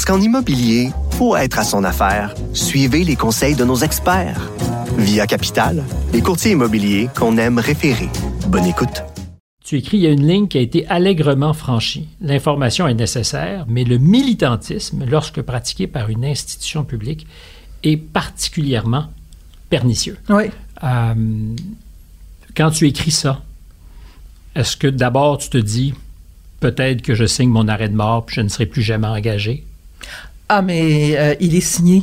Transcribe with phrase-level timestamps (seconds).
[0.00, 4.50] Parce qu'en immobilier, pour être à son affaire, suivez les conseils de nos experts.
[4.96, 5.84] Via Capital,
[6.14, 8.08] les courtiers immobiliers qu'on aime référer.
[8.48, 9.02] Bonne écoute.
[9.62, 12.08] Tu écris, il y a une ligne qui a été allègrement franchie.
[12.22, 17.26] L'information est nécessaire, mais le militantisme, lorsque pratiqué par une institution publique,
[17.82, 19.04] est particulièrement
[19.68, 20.16] pernicieux.
[20.30, 20.44] Oui.
[20.82, 21.14] Euh,
[22.56, 23.42] quand tu écris ça,
[24.56, 25.92] est-ce que d'abord tu te dis
[26.60, 29.66] peut-être que je signe mon arrêt de mort puis je ne serai plus jamais engagé?
[30.52, 32.02] Ah, mais euh, il est signé.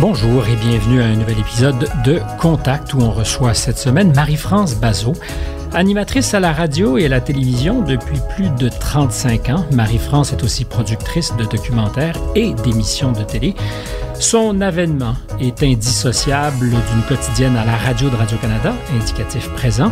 [0.00, 4.76] Bonjour et bienvenue à un nouvel épisode de Contact où on reçoit cette semaine Marie-France
[4.76, 5.12] Bazot.
[5.74, 10.42] Animatrice à la radio et à la télévision depuis plus de 35 ans, Marie-France est
[10.42, 13.54] aussi productrice de documentaires et d'émissions de télé.
[14.12, 19.90] Son avènement est indissociable d'une quotidienne à la radio de Radio-Canada, indicatif présent.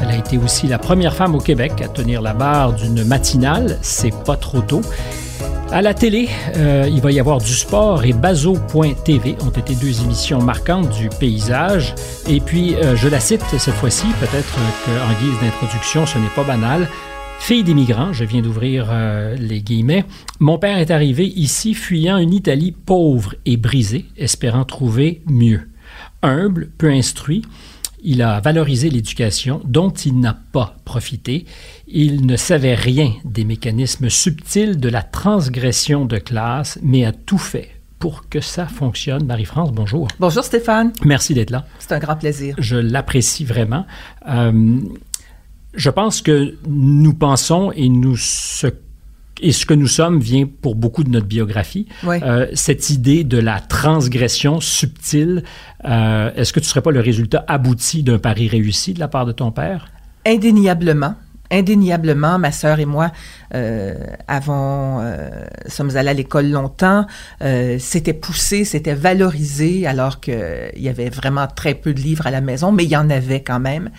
[0.00, 3.78] Elle a été aussi la première femme au Québec à tenir la barre d'une matinale,
[3.82, 4.82] C'est pas trop tôt.
[5.72, 10.00] À la télé, euh, il va y avoir du sport et Bazo.tv ont été deux
[10.00, 11.94] émissions marquantes du paysage.
[12.28, 16.44] Et puis, euh, je la cite cette fois-ci, peut-être qu'en guise d'introduction, ce n'est pas
[16.44, 16.86] banal.
[17.40, 20.04] Fille d'immigrants, je viens d'ouvrir euh, les guillemets,
[20.40, 25.68] mon père est arrivé ici fuyant une Italie pauvre et brisée, espérant trouver mieux.
[26.22, 27.42] Humble, peu instruit,
[28.06, 31.44] il a valorisé l'éducation dont il n'a pas profité.
[31.88, 37.36] Il ne savait rien des mécanismes subtils de la transgression de classe, mais a tout
[37.36, 39.26] fait pour que ça fonctionne.
[39.26, 40.06] Marie-France, bonjour.
[40.20, 40.92] Bonjour Stéphane.
[41.04, 41.66] Merci d'être là.
[41.80, 42.54] C'est un grand plaisir.
[42.58, 43.84] Je l'apprécie vraiment.
[44.28, 44.78] Euh,
[45.74, 48.68] je pense que nous pensons et nous ce
[49.40, 51.86] et ce que nous sommes vient pour beaucoup de notre biographie.
[52.04, 52.18] Oui.
[52.22, 55.42] Euh, cette idée de la transgression subtile,
[55.84, 59.08] euh, est-ce que tu ne serais pas le résultat abouti d'un pari réussi de la
[59.08, 59.88] part de ton père?
[60.26, 61.14] Indéniablement.
[61.48, 63.12] Indéniablement, ma sœur et moi
[63.54, 63.94] euh,
[64.26, 65.00] avons,
[65.68, 67.06] sommes allés à l'école longtemps.
[67.78, 70.34] C'était poussé, c'était valorisé, alors qu'il
[70.76, 73.44] y avait vraiment très peu de livres à la maison, mais il y en avait
[73.44, 73.90] quand même.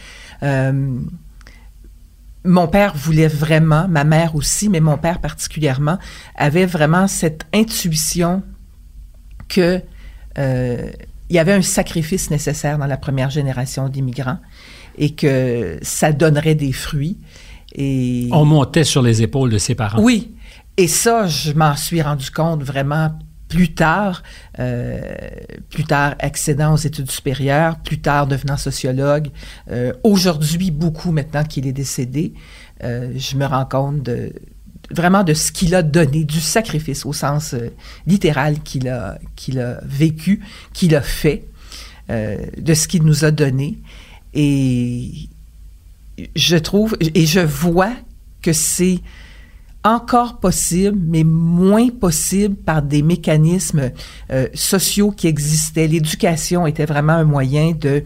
[2.47, 5.97] Mon père voulait vraiment, ma mère aussi, mais mon père particulièrement,
[6.35, 8.41] avait vraiment cette intuition
[9.47, 9.81] que
[10.37, 10.91] euh,
[11.29, 14.39] il y avait un sacrifice nécessaire dans la première génération d'immigrants
[14.97, 17.17] et que ça donnerait des fruits.
[17.75, 20.01] Et On montait sur les épaules de ses parents.
[20.01, 20.33] oui,
[20.77, 23.11] et ça, je m'en suis rendu compte vraiment
[23.47, 24.23] plus tard,
[24.59, 24.99] euh,
[25.69, 29.29] plus tard accédant aux études supérieures, plus tard devenant sociologue.
[29.71, 32.33] Euh, Aujourd'hui, beaucoup maintenant qu'il est décédé,
[32.83, 34.33] euh, je me rends compte de
[34.91, 37.69] vraiment de ce qu'il a donné, du sacrifice au sens euh,
[38.05, 40.41] littéral qu'il a, qu'il a vécu,
[40.73, 41.45] qu'il a fait,
[42.09, 43.79] euh, de ce qu'il nous a donné.
[44.33, 45.29] Et
[46.35, 47.93] je trouve, et je vois
[48.41, 48.99] que c'est
[49.95, 53.91] encore possible, mais moins possible par des mécanismes
[54.31, 55.87] euh, sociaux qui existaient.
[55.87, 58.03] L'éducation était vraiment un moyen de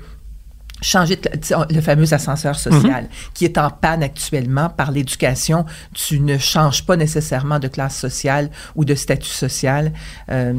[0.84, 1.30] changer de-
[1.76, 5.66] le fameux ascenseur social qui est en panne actuellement par l'éducation.
[5.94, 9.92] Tu ne changes pas nécessairement de classe sociale ou de statut social.
[10.30, 10.54] Euh,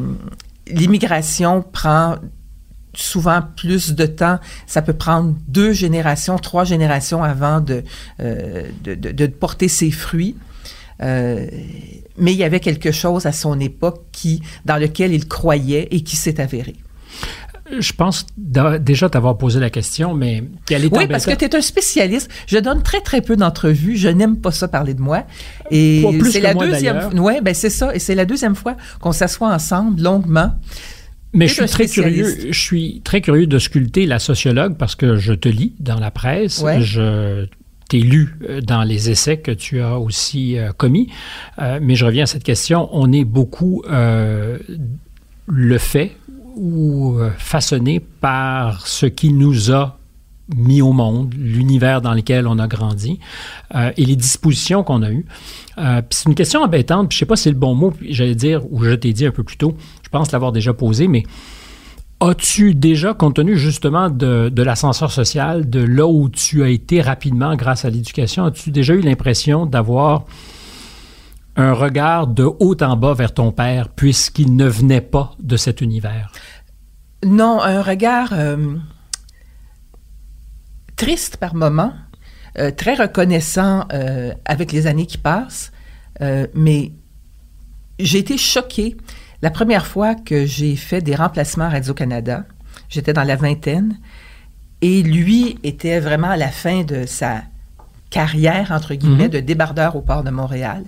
[0.69, 2.17] L'immigration prend
[2.95, 4.39] souvent plus de temps.
[4.67, 7.83] Ça peut prendre deux générations, trois générations avant de,
[8.21, 10.37] euh, de, de- de porter ses fruits.
[11.03, 11.47] Euh,
[12.19, 16.03] mais il y avait quelque chose à son époque qui, dans lequel il croyait et
[16.03, 16.75] qui s'est avéré.
[17.79, 21.57] Je pense déjà t'avoir posé la question, mais quelle est Oui, parce que tu es
[21.57, 22.31] un spécialiste.
[22.47, 23.97] Je donne très, très peu d'entrevues.
[23.97, 25.25] Je n'aime pas ça parler de moi.
[25.71, 27.11] Et c'est la moi, deuxième.
[27.15, 27.95] Oui, ben c'est ça.
[27.95, 30.53] Et c'est la deuxième fois qu'on s'assoit ensemble longuement.
[31.33, 32.51] Mais je suis très curieux.
[32.51, 36.11] Je suis très curieux de sculpter la sociologue parce que je te lis dans la
[36.11, 36.59] presse.
[36.59, 36.83] Ouais.
[36.83, 37.47] Je
[37.93, 41.09] t'ai lu euh, dans les essais que tu as aussi euh, commis.
[41.59, 42.89] Euh, mais je reviens à cette question.
[42.93, 43.83] On est beaucoup
[45.47, 46.17] le fait
[46.57, 49.99] ou façonné par ce qui nous a
[50.55, 53.19] mis au monde, l'univers dans lequel on a grandi
[53.75, 55.27] et les dispositions qu'on a eues.
[56.11, 58.85] C'est une question embêtante, je sais pas si c'est le bon mot, j'allais dire, ou
[58.85, 61.25] je t'ai dit un peu plus tôt, je pense l'avoir déjà posé, mais
[62.23, 67.01] As-tu déjà, compte tenu justement de, de l'ascenseur social, de là où tu as été
[67.01, 70.25] rapidement grâce à l'éducation, as-tu déjà eu l'impression d'avoir
[71.57, 75.81] un regard de haut en bas vers ton père, puisqu'il ne venait pas de cet
[75.81, 76.31] univers?
[77.25, 78.77] Non, un regard euh,
[80.95, 81.93] triste par moments,
[82.57, 85.73] euh, très reconnaissant euh, avec les années qui passent,
[86.55, 86.93] mais
[87.99, 88.97] j'ai été choquée
[89.43, 92.45] la première fois que j'ai fait des remplacements à Radio-Canada.
[92.89, 93.99] J'étais dans la vingtaine
[94.81, 97.43] et lui était vraiment à la fin de sa
[98.11, 99.31] carrière, entre guillemets, Mhm.
[99.31, 100.85] de débardeur au port de Montréal.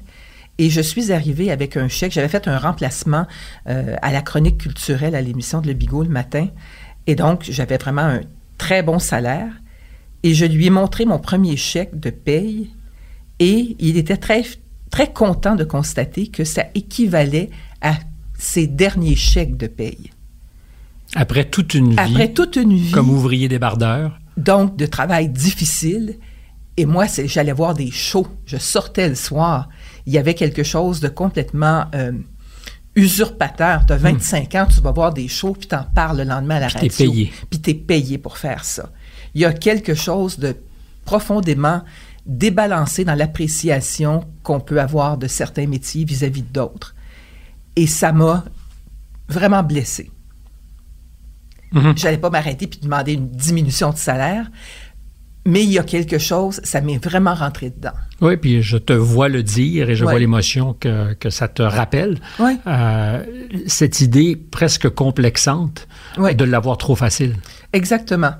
[0.58, 2.12] Et je suis arrivée avec un chèque.
[2.12, 3.26] J'avais fait un remplacement
[3.68, 6.48] euh, à la chronique culturelle à l'émission de Le Bigot le matin.
[7.08, 8.20] Et donc, j'avais vraiment un
[8.56, 9.50] très bon salaire.
[10.22, 12.70] Et je lui ai montré mon premier chèque de paye.
[13.40, 14.44] Et il était très,
[14.90, 17.50] très content de constater que ça équivalait
[17.80, 17.94] à
[18.38, 20.10] ses derniers chèques de paye.
[21.14, 26.18] Après toute une vie, Après toute une vie, comme ouvrier débardeur, donc de travail difficile,
[26.76, 28.26] et moi, j'allais voir des shows.
[28.46, 29.68] Je sortais le soir.
[30.06, 32.12] Il y avait quelque chose de complètement euh,
[32.96, 33.86] usurpateur.
[33.86, 36.56] Tu as 25 ans, tu vas voir des shows, puis tu en parles le lendemain
[36.56, 36.66] à la.
[36.66, 37.12] Puis t'es radio.
[37.12, 37.32] payé.
[37.48, 38.90] Puis tu es payé pour faire ça.
[39.34, 40.56] Il y a quelque chose de
[41.04, 41.82] profondément
[42.26, 46.93] débalancé dans l'appréciation qu'on peut avoir de certains métiers vis-à-vis d'autres.
[47.76, 48.44] Et ça m'a
[49.28, 50.10] vraiment blessé.
[51.72, 51.94] Mhm.
[51.96, 54.48] Je n'allais pas m'arrêter puis demander une diminution de salaire,
[55.46, 57.92] mais il y a quelque chose, ça m'est vraiment rentré dedans.
[58.20, 60.12] Oui, puis je te vois le dire et je Ouais.
[60.12, 62.18] vois l'émotion que, que ça te rappelle.
[62.38, 62.56] Ouais.
[62.66, 63.24] Euh,
[63.66, 66.34] cette idée presque complexante Ouais.
[66.34, 67.34] de l'avoir trop facile.
[67.72, 68.34] Exactement.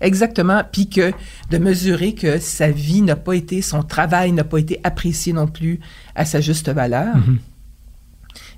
[0.00, 0.62] Exactement.
[0.70, 1.12] Puis que
[1.50, 5.46] de mesurer que sa vie n'a pas été, son travail n'a pas été apprécié non
[5.46, 5.78] plus
[6.16, 7.14] à sa juste valeur.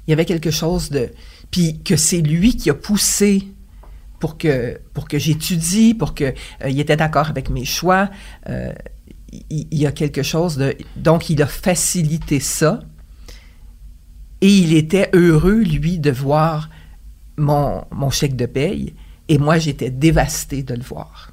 [0.07, 1.11] Il y avait quelque chose de.
[1.51, 3.49] Puis que c'est lui qui a poussé
[4.19, 6.35] pour que, pour que j'étudie, pour qu'il
[6.67, 8.11] il était d'accord avec mes choix.
[8.49, 8.73] Euh,
[9.51, 10.77] il, il y a quelque chose de.
[10.97, 12.81] Donc, il a facilité ça.
[14.41, 16.69] Et il était heureux, lui, de voir
[17.37, 18.95] mon, mon chèque de paye.
[19.29, 21.32] Et moi, j'étais dévastée de le voir.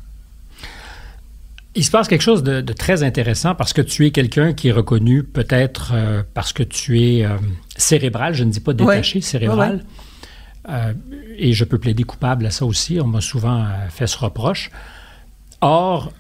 [1.80, 4.68] Il se passe quelque chose de, de très intéressant parce que tu es quelqu'un qui
[4.68, 7.38] est reconnu peut-être euh, parce que tu es euh,
[7.78, 9.24] cérébral, je ne dis pas détaché, Ouais.
[9.24, 9.76] cérébral.
[9.78, 9.82] Ouais,
[10.70, 10.94] Euh,
[11.38, 13.00] et je peux plaider coupable à ça aussi.
[13.02, 14.70] On m'a souvent fait ce reproche.
[15.62, 16.12] Or,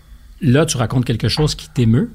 [0.41, 2.09] là, tu racontes quelque chose qui t'émeut.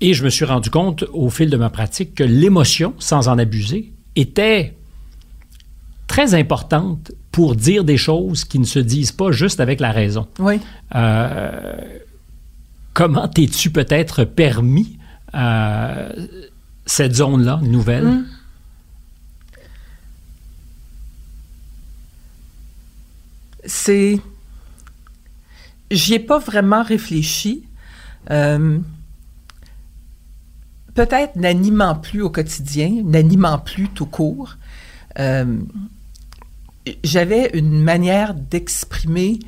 [0.00, 3.38] Et je me suis rendu compte au fil de ma pratique que l'émotion, sans en
[3.38, 4.74] abuser, était
[6.06, 10.26] très importante pour dire des choses qui ne se disent pas juste avec la raison.
[10.38, 10.60] Oui.
[10.94, 11.72] Euh,
[12.94, 14.98] comment t'es-tu peut-être permis
[15.34, 16.26] euh,
[16.86, 18.06] cette zone-là, nouvelle?
[18.06, 18.26] Mm.
[23.66, 24.20] C'est.
[25.90, 27.64] J'y ai pas vraiment réfléchi.
[28.30, 28.78] Euh,
[30.94, 34.56] Peut-être n'animant plus au quotidien, n'animant plus tout court.
[35.18, 35.58] Euh,
[37.02, 39.40] J'avais une manière d'exprimer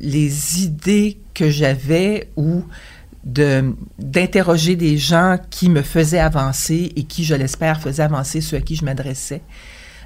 [0.00, 2.64] les idées que j'avais ou
[3.24, 8.56] de- d'interroger des gens qui me faisaient avancer et qui, je l'espère, faisaient avancer ceux
[8.56, 9.42] à qui je m'adressais.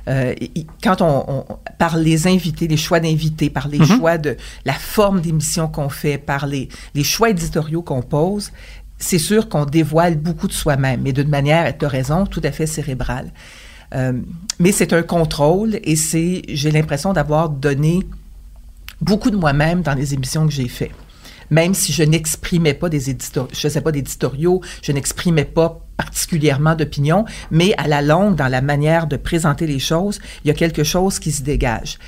[0.09, 1.45] Euh, et- quand on, on-
[1.79, 6.19] par les invités, les choix d'invités, par les choix de la forme d'émission qu'on fait,
[6.19, 8.53] par les, les choix éditoriaux qu'on pose,
[8.99, 12.53] c'est sûr qu'on dévoile beaucoup de soi-même, mais d'une manière, tu as raison, tout à
[12.53, 13.31] fait cérébrale.
[13.95, 14.13] Euh,
[14.59, 18.01] mais c'est un contrôle et c'est, j'ai l'impression d'avoir donné
[19.01, 20.91] beaucoup de moi-même dans les émissions que j'ai faites.
[21.51, 26.75] Même si je n'exprimais pas des éditoriaux, je faisais pas d'éditoriaux, je n'exprimais pas particulièrement
[26.75, 30.55] d'opinion, mais à la longue, dans la manière de présenter les choses, il y a
[30.55, 31.99] quelque chose qui se dégage.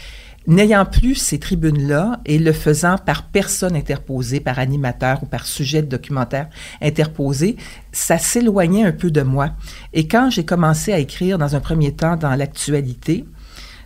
[0.47, 5.83] N'ayant plus ces tribunes-là et le faisant par personne interposée, par animateur ou par sujet
[5.83, 6.49] de documentaire
[6.81, 7.57] interposé,
[7.93, 9.51] ça s'éloignait un peu de moi.
[9.93, 13.27] Et quand j'ai commencé à écrire dans un premier temps dans l'actualité,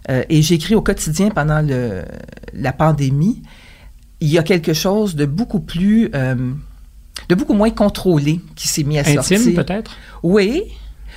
[0.08, 1.66] euh, et j'ai écrit au quotidien pendant
[2.54, 3.42] la pandémie,
[4.22, 6.34] il y a quelque chose de beaucoup plus, euh,
[7.28, 9.54] de beaucoup moins contrôlé qui s'est mis à Intime, sortir.
[9.54, 9.90] peut-être?
[10.22, 10.62] Oui,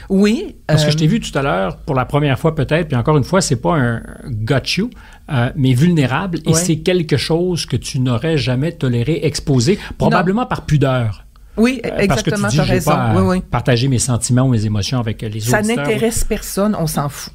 [0.10, 0.56] oui.
[0.68, 2.98] Parce que euh, je t'ai vu tout à l'heure pour la première fois peut-être, puis
[2.98, 4.90] encore une fois, c'est pas un got you,
[5.32, 10.66] euh, mais vulnérable, et c'est quelque chose que tu n'aurais jamais toléré exposer, probablement par
[10.66, 11.24] pudeur.
[11.58, 12.92] Oui, Euh, Parce que tu exactement, dis, tu as raison.
[12.92, 13.42] pas à Oui, oui.
[13.50, 15.78] partager mes sentiments ou mes émotions avec les Ça auditeurs.
[15.86, 17.32] n'intéresse personne, on s'en fout.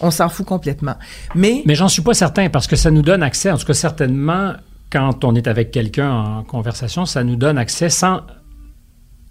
[0.00, 0.94] On s'en fout complètement.
[1.34, 3.74] Mais, Mais j'en suis pas certain parce que ça nous donne accès, en tout cas
[3.74, 4.52] certainement,
[4.94, 8.20] quand on est avec quelqu'un en conversation, ça nous donne accès sans,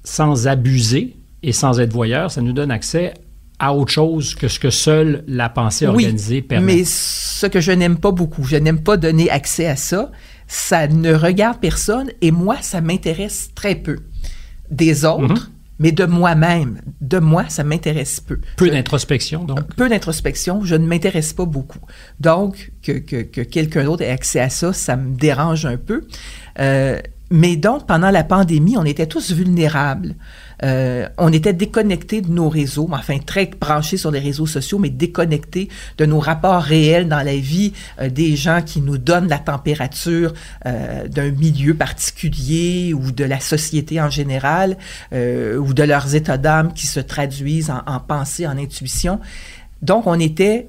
[0.03, 3.13] sans abuser et sans être voyeur, ça nous donne accès
[3.59, 6.75] à autre chose que ce que seule la pensée organisée oui, permet.
[6.75, 10.11] Mais ce que je n'aime pas beaucoup, je n'aime pas donner accès à ça.
[10.47, 13.99] Ça ne regarde personne et moi, ça m'intéresse très peu.
[14.69, 15.52] Des autres, Mhm.
[15.83, 16.79] Mais de moi-même.
[17.01, 18.39] De moi, ça m'intéresse peu.
[18.55, 19.75] Peu d'introspection, donc?
[19.75, 21.81] peu d'introspection, je ne m'intéresse pas beaucoup.
[22.21, 26.05] Donc, que, que, que quelqu'un d'autre ait accès à ça, ça me dérange un peu.
[26.59, 26.97] Euh,
[27.29, 30.15] mais donc, pendant la pandémie, on était tous vulnérables.
[30.63, 34.89] Euh, on était déconnectés de nos réseaux, enfin très branchés sur les réseaux sociaux, mais
[34.89, 39.39] déconnectés de nos rapports réels dans la vie euh, des gens qui nous donnent la
[39.39, 40.33] température
[40.65, 44.77] euh, d'un milieu particulier ou de la société en général,
[45.11, 49.19] ou de leurs états d'âme qui se traduisent en, en pensée, en intuition.
[49.81, 50.67] Donc, on était,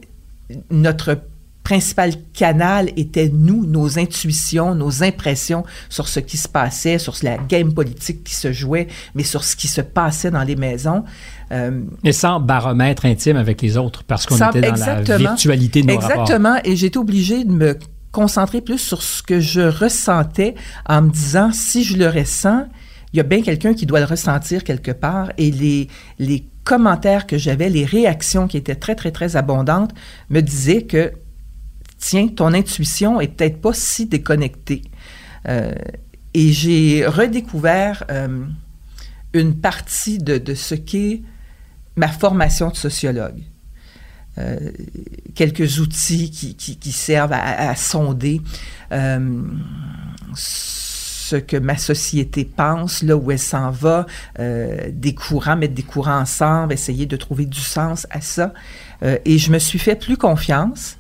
[0.71, 1.19] notre
[1.65, 7.39] principal canal était nous, nos intuitions, nos impressions sur ce qui se passait, sur la
[7.39, 11.05] game politique qui se jouait, mais sur ce qui se passait dans les maisons.
[11.53, 15.87] Euh, Et sans baromètre intime avec les autres, parce qu'on était dans la virtualité de
[15.87, 16.21] nos rapports.
[16.21, 17.79] Exactement, et j'étais obligée de me
[18.13, 20.55] concentrer plus sur ce que je ressentais
[20.87, 22.67] en me disant, si je le ressens,
[23.13, 27.27] il y a bien quelqu'un qui doit le ressentir quelque part, et les, les commentaires
[27.27, 29.93] que j'avais, les réactions qui étaient très, très, très abondantes,
[30.29, 31.13] me disaient que,
[32.05, 34.83] tiens, ton intuition est peut-être pas si déconnectée.
[35.49, 35.73] Euh,
[36.35, 38.45] et j'ai redécouvert euh,
[39.33, 41.23] une partie de, ce qu'est
[41.97, 43.41] ma formation de sociologue.
[44.37, 44.71] Euh,
[45.35, 48.43] quelques outils qui, servent à, sonder
[50.35, 54.05] ce que ma société pense, là où elle s'en va,
[54.39, 58.53] des courants, mettre des courants ensemble, essayer de trouver du sens à ça.
[59.25, 60.99] Et je me suis fait plus confiance.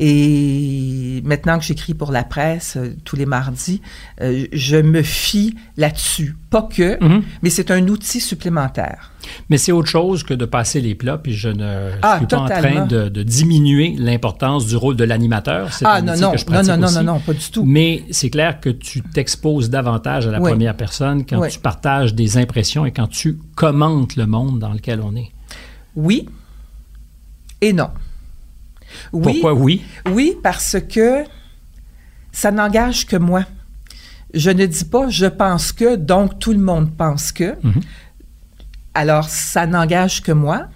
[0.00, 3.80] Et maintenant que j'écris pour la presse euh, tous les mardis,
[4.20, 6.36] euh, je me fie là-dessus.
[6.50, 7.22] Pas que, Mhm.
[7.42, 9.12] mais c'est un outil supplémentaire.
[9.50, 12.38] Mais c'est autre chose que de passer les plats, puis je ne Ah, suis pas
[12.38, 15.72] en train de, de diminuer l'importance du rôle de l'animateur.
[15.72, 16.96] C'est Ah un non, non, que je non, pratique non, non, aussi.
[16.96, 17.64] non, non, pas du tout.
[17.64, 20.50] Mais c'est clair que tu t'exposes davantage à la Oui.
[20.50, 21.48] première personne quand Oui.
[21.50, 25.30] tu partages des impressions et quand tu commentes le monde dans lequel on est.
[25.96, 26.28] Oui
[27.60, 27.88] et non.
[29.12, 29.82] Oui, Pourquoi oui?
[30.10, 31.24] Oui, parce que
[32.32, 33.44] ça n'engage que moi.
[34.32, 37.54] Je ne dis pas je pense que, donc tout le monde pense que.
[37.62, 37.80] Mhm.
[38.94, 40.66] Alors, ça n'engage que moi.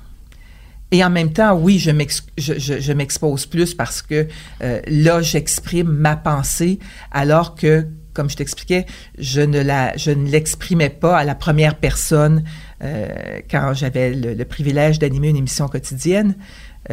[0.91, 4.27] Et en même temps, oui, je m'ex- je- je- je m'expose plus parce que
[4.63, 6.79] euh, là, j'exprime ma pensée,
[7.13, 8.87] alors que, comme je t'expliquais,
[9.19, 12.43] je ne la, je ne l'exprimais pas à la première personne
[12.83, 16.35] euh, quand j'avais le, le privilège d'animer une émission quotidienne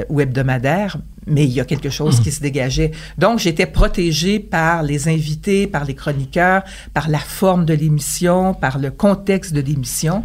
[0.09, 2.91] ou hebdomadaire, mais il y a quelque chose qui se dégageait.
[3.17, 6.63] Donc, j'étais protégée par les invités, par les chroniqueurs,
[6.93, 10.23] par la forme de l'émission, par le contexte de l'émission.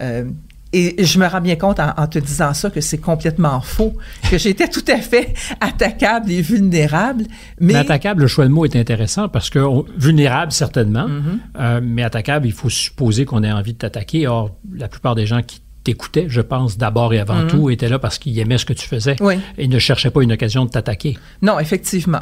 [0.00, 0.24] Euh,
[0.72, 3.92] et je me rends bien compte en, en te disant ça que c'est complètement faux,
[4.30, 7.24] que j'étais tout à fait attaquable et vulnérable.
[7.58, 11.38] Mais, Mais attaquable, le choix de mot est intéressant parce que on- vulnérable, certainement, Mm-hmm.
[11.60, 14.28] euh, mais attaquable, il faut supposer qu'on ait envie de t'attaquer.
[14.28, 17.98] Or, la plupart des gens qui t'écoutaient, je pense, d'abord et avant tout, étaient là
[17.98, 19.16] parce qu'ils aimaient ce que tu faisais.
[19.20, 19.40] Oui.
[19.58, 21.18] et ne cherchaient pas une occasion de t'attaquer.
[21.42, 22.20] non, effectivement.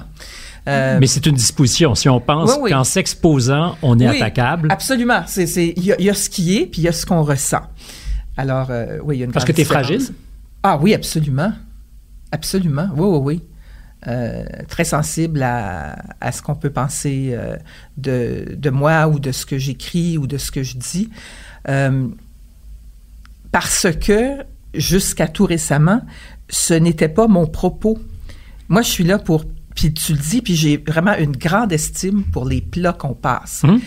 [0.69, 1.95] Euh, Mais c'est une disposition.
[1.95, 2.71] Si on pense Oui, oui.
[2.71, 5.23] qu'en s'exposant, on est attaquable, Absolument.
[5.37, 7.23] Il y, a- il y a ce qui est, puis il y a ce qu'on
[7.23, 7.63] ressent.
[8.37, 9.87] Alors, euh, oui, il y a une Parce que t'es différence.
[9.87, 10.15] fragile?
[10.63, 11.53] Ah oui, absolument.
[12.33, 12.89] Absolument.
[12.95, 13.43] Oui, oui, oui.
[14.07, 17.57] Euh, très sensible à, à ce qu'on peut penser euh,
[17.97, 21.09] de, de moi ou de ce que j'écris ou de ce que je dis.
[21.69, 22.07] Euh,
[23.53, 26.03] parce que, jusqu'à tout récemment,
[26.51, 27.99] ce n'était pas mon propos.
[28.69, 32.25] Moi, je suis là pour, puis tu le dis, puis j'ai vraiment une grande estime
[32.25, 33.63] pour les plats qu'on passe.
[33.65, 33.81] Hum?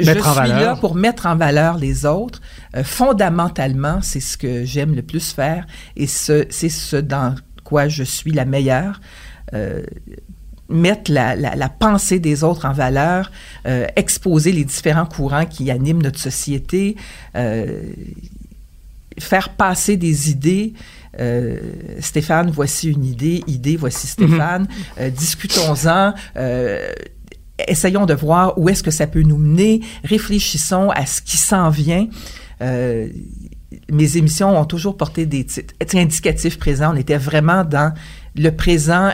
[0.00, 0.60] Je suis valeur.
[0.60, 2.40] là pour mettre en valeur les autres.
[2.76, 7.34] Euh, fondamentalement, c'est ce que j'aime le plus faire et ce, c'est ce dans
[7.64, 9.00] quoi je suis la meilleure.
[9.54, 9.82] Euh,
[10.70, 13.32] mettre la, la- la pensée des autres en valeur,
[13.66, 16.94] euh, exposer les différents courants qui animent notre société,
[19.20, 20.74] faire passer des idées.
[21.20, 21.58] Euh,
[22.00, 23.42] Stéphane, voici une idée.
[23.46, 24.66] Idée, voici Stéphane.
[25.00, 26.14] Euh, discutons-en.
[26.36, 26.92] Euh,
[27.66, 29.80] essayons de voir où est-ce que ça peut nous mener.
[30.04, 32.08] Réfléchissons à ce qui s'en vient.
[32.60, 36.92] Mes émissions ont toujours porté des titres indicatifs présents.
[36.94, 37.92] On était vraiment dans
[38.38, 39.12] le présent.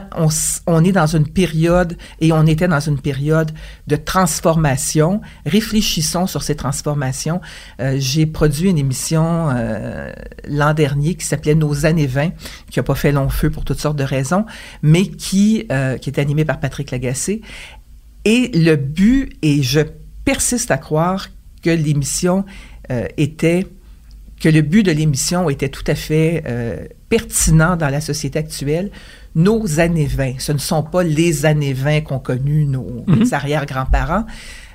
[0.66, 3.52] On, est dans une période et on était dans une période
[3.86, 5.20] de transformation.
[5.46, 7.40] Réfléchissons sur ces transformations.
[7.80, 10.12] Euh, J'ai produit une émission euh,
[10.46, 12.30] l'an dernier qui s'appelait Nos années 20,
[12.70, 14.44] qui n'a pas fait long feu pour toutes sortes de raisons,
[14.82, 17.40] mais qui, euh, qui est animée par Patrick Lagacé.
[18.24, 19.80] Et le but, et je
[20.24, 21.28] persiste à croire
[21.62, 22.44] que l'émission
[23.16, 23.66] était
[24.44, 28.90] que le but de l'émission était tout à fait euh, pertinent dans la société actuelle.
[29.34, 33.24] Nos années 20, ce ne sont pas les années 20 qu'ont connues nos, Mhm.
[33.32, 34.26] arrière-grands-parents,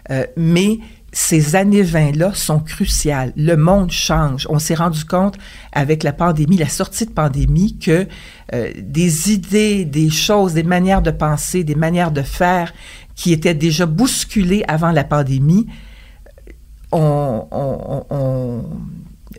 [0.10, 0.80] euh, mais
[1.12, 3.32] ces années 20-là sont cruciales.
[3.36, 4.48] Le monde change.
[4.50, 5.38] On s'est rendu compte
[5.72, 8.08] avec la pandémie, la sortie de pandémie, que
[8.56, 12.74] euh, des idées, des choses, des manières de penser, des manières de faire
[13.16, 15.68] qui étaient déjà bousculées avant la pandémie,
[16.92, 18.64] ont- ont-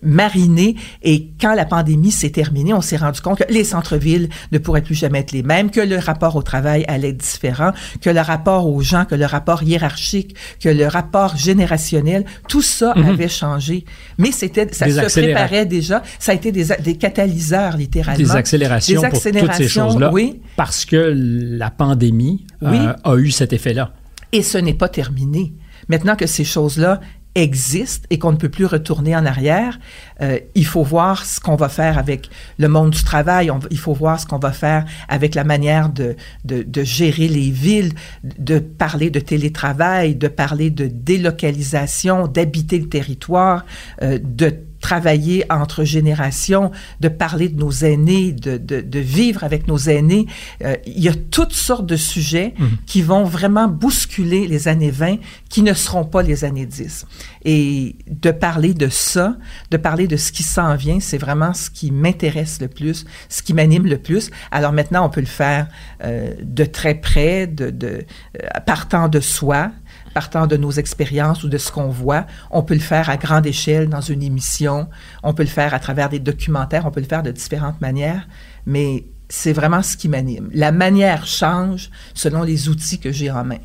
[0.02, 0.76] ont mariné.
[1.02, 4.82] Et quand la pandémie s'est terminée, on s'est rendu compte que les centres-villes ne pourraient
[4.82, 8.20] plus jamais être les mêmes, que le rapport au travail allait être différent, que le
[8.20, 13.04] rapport aux gens, que le rapport hiérarchique, que le rapport générationnel, tout ça Mhm.
[13.08, 13.84] avait changé.
[14.18, 16.02] Mais c'était, ça Des se préparait déjà.
[16.18, 18.22] Ça a été des, catalyseurs, littéralement.
[18.22, 20.10] Des accélérations Des pour toutes ces accélérations, choses-là.
[20.12, 20.40] oui.
[20.56, 22.78] Parce que la pandémie Oui.
[22.78, 23.92] euh, a eu cet effet-là.
[24.32, 25.52] Et ce n'est pas terminé.
[25.88, 27.00] Maintenant que ces choses-là
[27.34, 29.78] existent et qu'on ne peut plus retourner en arrière,
[30.20, 33.94] euh, il faut voir ce qu'on va faire avec le monde du travail, il faut
[33.94, 37.92] voir ce qu'on va faire avec la manière de, de, de gérer les villes,
[38.24, 43.64] de parler de télétravail, de parler de délocalisation, d'habiter le territoire,
[44.02, 46.70] euh, de travailler entre générations,
[47.00, 50.26] de parler de nos aînés, de, de, de vivre avec nos aînés.
[50.64, 52.54] Euh, il y a toutes sortes de sujets
[52.86, 55.16] qui vont vraiment bousculer les années 20
[55.48, 57.06] qui ne seront pas les années 10.
[57.44, 59.36] Et de parler de ça,
[59.70, 63.42] de parler de ce qui s'en vient, c'est vraiment ce qui m'intéresse le plus, ce
[63.42, 64.30] qui m'anime le plus.
[64.50, 65.68] Alors maintenant, on peut le faire
[66.04, 69.70] euh, de très près, de, de, euh, partant de soi,
[70.14, 72.26] partant de nos expériences ou de ce qu'on voit.
[72.50, 74.69] On peut le faire à grande échelle dans une émission,
[75.22, 78.26] on peut le faire à travers des documentaires, on peut le faire de différentes manières,
[78.66, 80.50] mais c'est vraiment ce qui m'anime.
[80.52, 83.58] La manière change selon les outils que j'ai en main.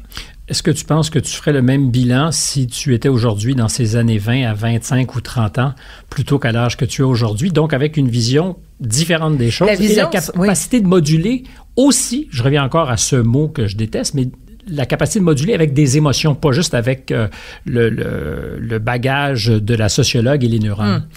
[0.48, 3.68] Est-ce que tu penses que tu ferais le même bilan si tu étais aujourd'hui dans
[3.68, 5.74] ces années 20 à 25 ou 30 ans
[6.12, 9.74] plutôt qu'à l'âge que tu as aujourd'hui, donc avec une vision différente des choses La
[9.74, 11.46] et la capacité de moduler
[11.76, 14.28] aussi, je reviens encore à ce mot que je déteste, mais
[14.68, 17.28] la capacité de moduler avec des émotions, pas juste avec euh,
[17.66, 21.08] le, le- le bagage de la sociologue et les neurones.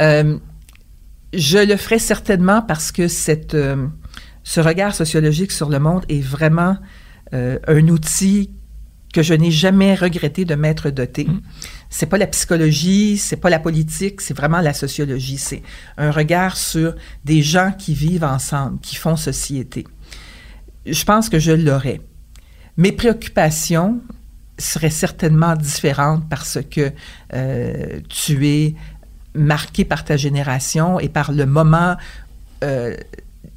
[0.00, 0.38] Euh,
[1.34, 3.86] je le ferai certainement parce que cette, euh,
[4.44, 6.76] ce regard sociologique sur le monde est vraiment
[7.32, 8.50] un outil
[9.14, 11.26] que je n'ai jamais regretté de m'être doté.
[11.88, 15.38] C'est pas la psychologie, c'est pas la politique, c'est vraiment la sociologie.
[15.38, 15.62] C'est
[15.96, 19.86] un regard sur des gens qui vivent ensemble, qui font société.
[20.84, 22.00] Je pense que je l'aurais.
[22.76, 24.00] Mes préoccupations
[24.58, 26.92] seraient certainement différentes parce que
[27.34, 28.74] euh, tu es
[29.34, 31.96] marqué par ta génération et par le moment
[32.62, 32.96] euh,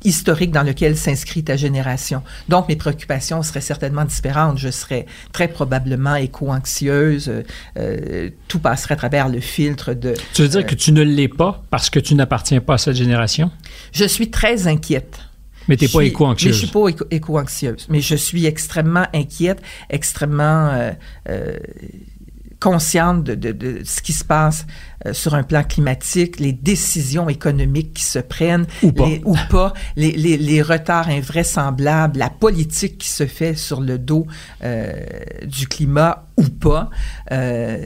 [0.03, 2.21] historique dans lequel s'inscrit ta génération.
[2.49, 4.57] Donc, mes préoccupations seraient certainement différentes.
[4.57, 7.31] Je serais très probablement éco-anxieuse.
[7.77, 10.13] euh, tout passerait à travers le filtre de...
[10.33, 12.95] Tu veux dire que tu ne l'es pas parce que tu n'appartiens pas à cette
[12.95, 13.51] génération,
[13.91, 15.19] Je suis très inquiète.
[15.67, 16.47] Mais tu n'es Je pas éco-anxieuse.
[16.47, 17.87] Mais je suis pas éco- éco-anxieuse.
[17.89, 20.91] Mais je suis extrêmement inquiète, extrêmement euh,
[21.29, 21.57] euh,
[22.59, 24.65] consciente de, de- de ce qui se passe
[25.05, 29.05] euh, sur un plan climatique, les décisions économiques qui se prennent Ou pas.
[29.07, 33.99] les, ou pas, les, les- les retards invraisemblables, la politique qui se fait sur le
[33.99, 34.25] dos
[34.63, 34.93] euh,
[35.45, 36.89] du climat ou pas.
[37.31, 37.85] Euh,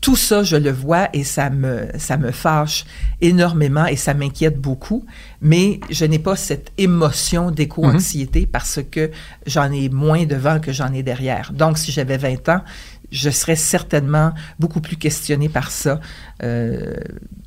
[0.00, 2.84] tout ça, je le vois et ça me, ça me fâche
[3.20, 5.04] énormément et ça m'inquiète beaucoup.
[5.40, 9.10] Mais je n'ai pas cette émotion d'éco-anxiété parce que
[9.46, 11.52] j'en ai moins devant que j'en ai derrière.
[11.52, 12.62] Donc, si j'avais 20 ans,
[13.12, 16.00] je serais certainement beaucoup plus questionnée par ça.
[16.42, 16.94] Euh,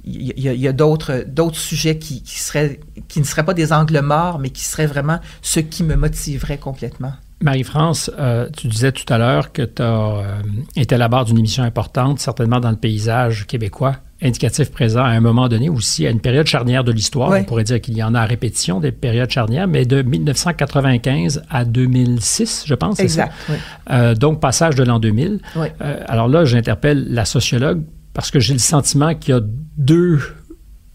[0.05, 3.45] Il y, a- il y a d'autres d'autres sujets qui, qui, seraient, qui ne seraient
[3.45, 7.13] pas des angles morts, mais qui seraient vraiment ce qui me motiverait complètement.
[7.41, 10.41] Marie-France, euh, tu disais tout à l'heure que tu as
[10.75, 15.09] été à la barre d'une émission importante, certainement dans le paysage québécois, indicatif présent à
[15.09, 17.31] un moment donné aussi, à une période charnière de l'histoire.
[17.31, 21.43] On pourrait dire qu'il y en a à répétition des périodes charnières, mais de 1995
[21.49, 22.97] à 2006, je pense.
[22.97, 23.25] c'est ça?
[23.25, 23.35] Exact.
[23.49, 23.55] oui.
[23.91, 25.39] Euh, donc, passage de l'an 2000.
[25.55, 25.67] Oui.
[25.81, 29.41] Euh, alors là, j'interpelle la sociologue parce que j'ai le sentiment qu'il y a
[29.77, 30.19] deux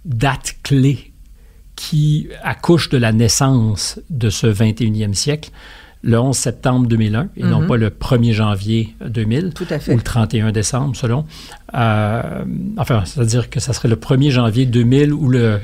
[0.05, 1.13] dates clés
[1.77, 5.51] qui accouchent de la naissance de ce 21e siècle.
[6.07, 7.67] Le 11 septembre 2001 et non Mhm.
[7.67, 9.93] pas le 1er janvier 2000 Tout à fait.
[9.93, 11.25] ou le 31 décembre selon.
[11.75, 12.23] Euh,
[12.77, 15.61] enfin, c'est-à-dire que ça serait le 1er janvier 2000 ou le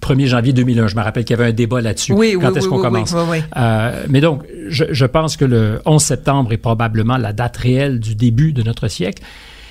[0.00, 0.88] 1er janvier 2001.
[0.88, 2.12] Je me rappelle qu'il y avait un débat là-dessus.
[2.14, 3.12] Oui, Quand oui, est-ce oui, qu'on commence?
[3.12, 3.44] oui, oui, oui.
[3.56, 8.00] Euh, mais donc, je, je pense que le 11 septembre est probablement la date réelle
[8.00, 9.22] du début de notre siècle.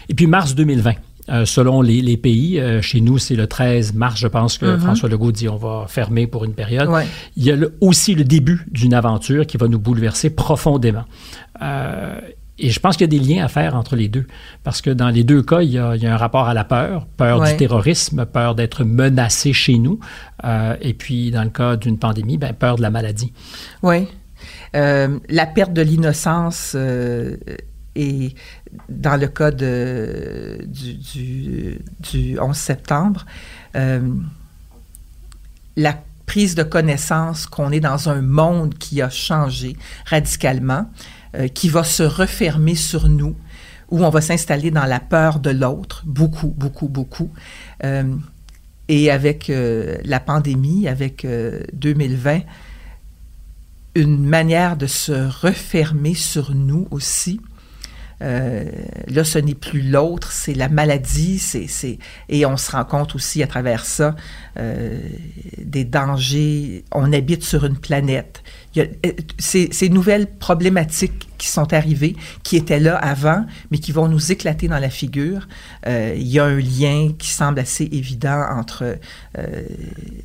[0.08, 0.94] Et puis mars 2020.
[1.30, 4.66] Euh, selon les, les pays, euh, chez nous, c'est le 13 mars, je pense que
[4.66, 4.80] Mhm.
[4.80, 6.90] François Legault dit on va fermer pour une période.
[6.90, 7.06] Ouais.
[7.38, 11.06] Il y a le- aussi le début d'une aventure qui va nous bouleverser profondément.
[11.62, 12.20] Euh,
[12.62, 14.26] et je pense qu'il y a des liens à faire entre les deux.
[14.66, 17.42] Parce que dans les deux cas, il y a, un rapport à la peur, peur
[17.42, 20.00] du terrorisme, peur d'être menacé chez nous.
[20.44, 23.32] Euh, et puis, dans le cas d'une pandémie, ben, peur de la maladie.
[23.82, 24.08] Oui.
[24.76, 27.38] Euh, la perte de l'innocence euh,
[27.96, 28.34] et
[28.88, 30.68] dans le cas du,
[32.00, 33.26] du, 11 septembre,
[35.76, 35.98] la
[36.30, 40.86] prise de connaissance qu'on est dans un monde qui a changé radicalement,
[41.36, 43.36] euh, qui va se refermer sur nous,
[43.90, 47.32] où on va s'installer dans la peur de l'autre, beaucoup, beaucoup, beaucoup.
[47.84, 48.16] Euh,
[48.90, 51.26] et avec euh, la pandémie, avec
[51.74, 52.42] 2020,
[53.96, 57.42] une manière de se refermer sur nous aussi,
[58.22, 58.66] euh,
[59.08, 63.42] là, ce n'est plus l'autre, c'est la maladie, c'est, et on se rend compte aussi
[63.44, 64.16] à travers ça
[64.58, 65.00] euh,
[65.58, 66.84] des dangers.
[66.92, 68.44] On habite sur une planète.
[68.76, 73.46] Il y a, euh, ces, ces, nouvelles problématiques qui sont arrivées, qui étaient là avant,
[73.72, 75.48] mais qui vont nous éclater dans la figure.
[75.88, 78.98] Euh, il y a un lien qui semble assez évident entre
[79.38, 79.64] euh,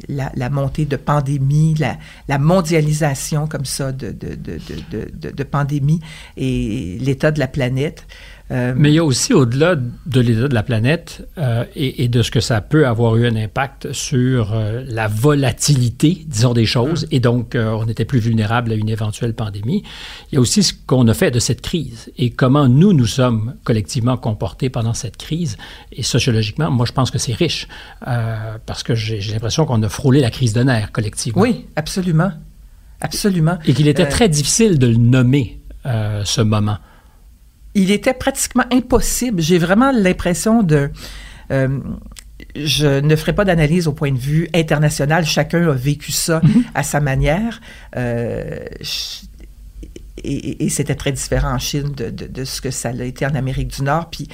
[0.09, 1.97] la, la, montée de pandémie, la,
[2.29, 4.59] la mondialisation comme ça de, de, de,
[4.91, 6.01] de, de pandémie
[6.37, 8.07] et l'état de la planète.
[8.51, 12.23] Euh, Mais il y a aussi, au-delà de l'état de la planète euh, et, de
[12.23, 17.07] ce que ça peut avoir eu un impact sur euh, la volatilité, disons, des choses,
[17.11, 19.83] et donc on était plus vulnérable à une éventuelle pandémie,
[20.31, 23.07] il y a aussi ce qu'on a fait de cette crise et comment nous, nous
[23.07, 25.57] sommes collectivement comportés pendant cette crise.
[25.93, 27.67] Et sociologiquement, moi, je pense que c'est riche
[28.01, 31.41] parce que j'ai l'impression qu'on a frôlé la crise de nerfs collectivement.
[31.41, 32.33] Oui, absolument.
[33.01, 33.59] Absolument.
[33.67, 36.79] Et qu'il était très difficile de le nommer, ce moment
[37.75, 39.41] il était pratiquement impossible.
[39.41, 40.91] J'ai vraiment l'impression de...
[41.51, 41.79] Euh,
[42.57, 45.25] je ne ferai pas d'analyse au point de vue international.
[45.27, 46.63] Chacun a vécu ça mm-hmm.
[46.75, 47.61] à sa manière.
[47.97, 48.65] Euh,
[50.23, 53.69] et, c'était très différent en Chine de, de, ce que ça a été en Amérique
[53.69, 54.09] du Nord.
[54.11, 54.29] Puis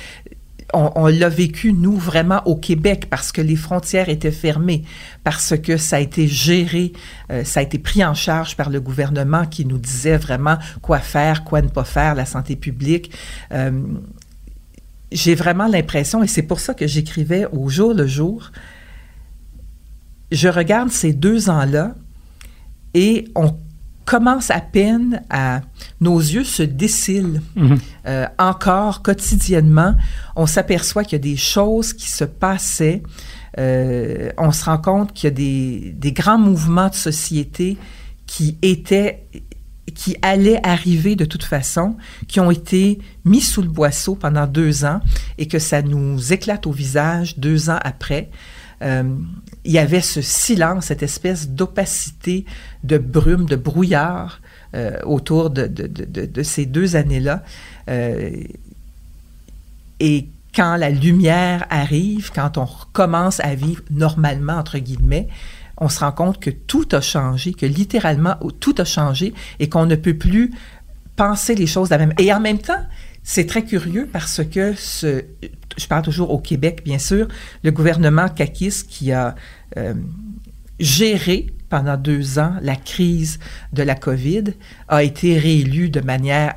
[0.72, 4.84] on, l'a vécu, nous, vraiment au Québec, parce que les frontières étaient fermées,
[5.24, 6.92] parce que ça a été géré,
[7.30, 10.98] euh, ça a été pris en charge par le gouvernement qui nous disait vraiment quoi
[10.98, 13.12] faire, quoi ne pas faire, la santé publique.
[13.52, 13.70] Euh,
[15.12, 18.52] j'ai vraiment l'impression, et c'est pour ça que j'écrivais au jour le jour,
[20.30, 21.94] je regarde ces deux ans-là
[22.94, 23.54] et on
[24.10, 25.60] commence à peine à...
[26.00, 27.78] Nos yeux se décilent mhm.
[28.06, 29.94] euh, encore quotidiennement.
[30.34, 33.04] On s'aperçoit qu'il y a des choses qui se passaient.
[33.58, 37.76] Euh, on se rend compte qu'il y a des, des, grands mouvements de société
[38.26, 39.28] qui étaient
[39.94, 41.96] qui allaient arriver de toute façon,
[42.26, 45.00] qui ont été mis sous le boisseau pendant deux ans
[45.38, 48.30] et que ça nous éclate au visage deux ans après.
[48.82, 49.14] Euh,
[49.64, 52.44] il y avait ce silence, cette espèce d'opacité,
[52.84, 54.40] de brume, de brouillard
[54.74, 57.42] euh, autour de, ces deux années-là.
[57.88, 58.30] Euh,
[60.00, 65.28] et quand la lumière arrive, quand on recommence à vivre normalement, entre guillemets,
[65.76, 69.86] on se rend compte que tout a changé, que littéralement tout a changé et qu'on
[69.86, 70.52] ne peut plus
[71.16, 72.14] penser les choses de la même.
[72.18, 72.82] Et en même temps,
[73.22, 75.24] c'est très curieux parce que ce,
[75.76, 77.28] je parle toujours au Québec, bien sûr,
[77.62, 79.34] le gouvernement Kakis qui a
[79.76, 79.94] euh,
[80.78, 83.38] géré pendant deux ans la crise
[83.72, 84.44] de la COVID
[84.88, 86.54] a été réélu de manière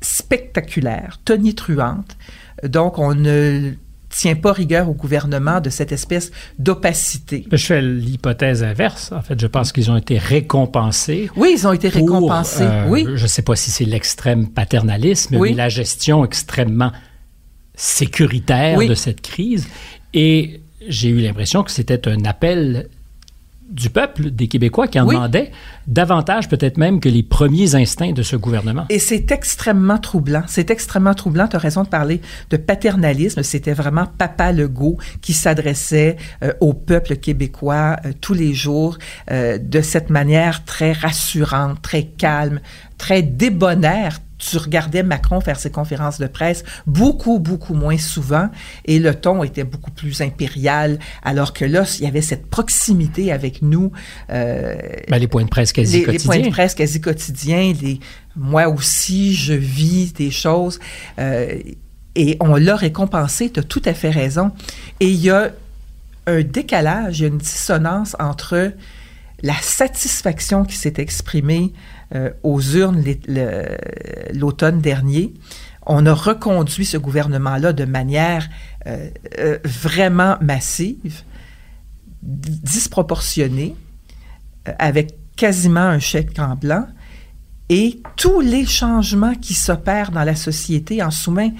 [0.00, 2.16] spectaculaire, tonitruante.
[2.62, 3.72] Donc, on ne
[4.14, 7.46] tient pas rigueur au gouvernement de cette espèce d'opacité.
[7.50, 9.10] Je fais l'hypothèse inverse.
[9.12, 11.30] En fait, je pense qu'ils ont été récompensés.
[11.36, 12.62] Oui, ils ont été récompensés.
[12.62, 13.06] Euh, oui.
[13.14, 16.92] Je ne sais pas si c'est l'extrême paternalisme, mais la gestion extrêmement
[17.74, 19.66] sécuritaire de cette crise.
[20.12, 22.88] Et j'ai eu l'impression que c'était un appel
[23.68, 25.50] du peuple, des Québécois, qui en demandaient
[25.86, 28.84] davantage peut-être même que les premiers instincts de ce gouvernement.
[28.90, 30.42] Et c'est extrêmement troublant.
[30.46, 31.48] C'est extrêmement troublant.
[31.48, 33.42] Tu as raison de parler de paternalisme.
[33.42, 38.98] C'était vraiment Papa Legault qui s'adressait euh, au peuple québécois euh, tous les jours
[39.30, 42.60] euh, de cette manière très rassurante, très calme,
[42.98, 48.50] très débonnaire, tu regardais Macron faire ses conférences de presse beaucoup, beaucoup moins souvent
[48.84, 53.32] et le ton était beaucoup plus impérial, alors que là, il y avait cette proximité
[53.32, 53.92] avec nous.
[54.30, 54.76] Euh,
[55.08, 56.12] ben, les points de presse quasi quotidiens.
[56.12, 57.72] Les points de presse quasi quotidiens.
[57.80, 58.00] Les,
[58.36, 60.78] moi aussi, je vis des choses.
[61.18, 61.58] Euh,
[62.14, 64.52] et on l'a récompensé, tu as tout à fait raison.
[65.00, 65.50] Et il y a
[66.26, 68.72] un décalage, il y a une dissonance entre
[69.42, 71.72] la satisfaction qui s'est exprimée
[72.14, 73.02] euh, aux urnes
[74.32, 75.34] l'automne dernier.
[75.86, 78.48] On a reconduit ce gouvernement-là de manière
[78.86, 81.22] euh, euh, vraiment massive,
[82.22, 83.76] disproportionnée,
[84.78, 86.86] avec quasiment un chèque en blanc.
[87.68, 91.50] et tous les changements qui s'opèrent dans la société en sous-main.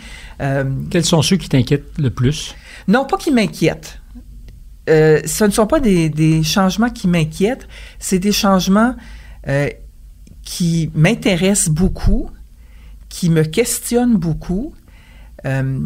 [0.90, 2.54] Quels sont ceux qui t'inquiètent le plus?
[2.88, 4.00] Non, pas qui m'inquiètent.
[4.88, 7.66] Euh, ce ne sont pas des, des changements qui m'inquiètent,
[7.98, 8.94] c'est des changements
[9.48, 9.68] euh,
[10.44, 12.30] qui m'intéressent beaucoup,
[13.08, 14.74] qui me questionnent beaucoup.
[15.46, 15.80] Euh,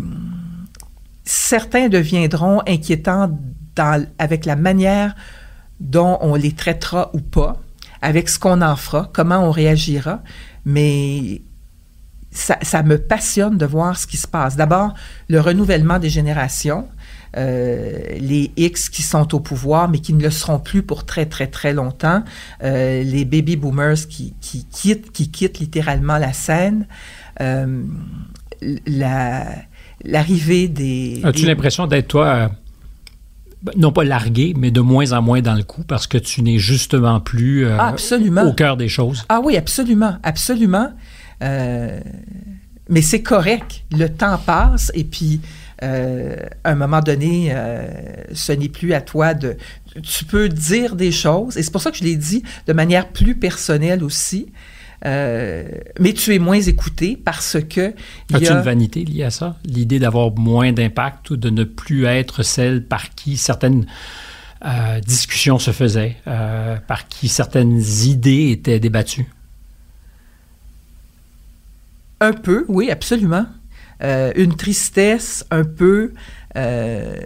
[1.25, 3.39] certains deviendront inquiétants
[4.19, 5.15] avec la manière
[5.79, 7.63] dont on les traitera ou pas,
[8.03, 10.23] avec ce qu'on en fera, comment on réagira,
[10.65, 11.43] mais
[12.31, 14.57] ça, me passionne de voir ce qui se passe.
[14.57, 14.95] D'abord,
[15.29, 16.89] le renouvellement des générations,
[17.35, 21.47] les X qui sont au pouvoir, mais qui ne le seront plus pour très, très,
[21.47, 22.23] très longtemps,
[22.63, 26.87] euh, les baby boomers qui, qui, quittent, qui quittent littéralement la scène,
[27.41, 27.83] euh,
[28.87, 29.47] la,
[30.05, 31.21] l'arrivée des...
[31.25, 31.49] As-tu des...
[31.49, 32.49] l'impression d'être, toi, euh,
[33.77, 36.59] non pas largué, mais de moins en moins dans le coup parce que tu n'es
[36.59, 38.43] justement plus euh, absolument.
[38.43, 39.25] au cœur des choses?
[39.29, 40.93] Ah oui, absolument, absolument.
[41.43, 42.01] Euh,
[42.89, 43.85] mais c'est correct.
[43.93, 45.41] Le temps passe et puis
[45.83, 47.87] euh, à un moment donné, euh,
[48.33, 49.57] ce n'est plus à toi de...
[50.03, 53.09] Tu peux dire des choses, et c'est pour ça que je l'ai dit de manière
[53.09, 54.47] plus personnelle aussi,
[55.05, 55.69] euh,
[56.01, 57.95] mais tu es moins écouté parce que...
[58.33, 58.55] As-tu a...
[58.59, 59.57] une vanité liée à ça?
[59.65, 63.87] L'idée d'avoir moins d'impact ou de ne plus être celle par qui certaines
[65.07, 69.27] discussions se faisaient, par qui certaines idées étaient débattues?
[72.21, 73.47] Un peu, oui, absolument.
[74.03, 76.13] Euh, une tristesse, un peu.
[76.57, 77.17] Euh,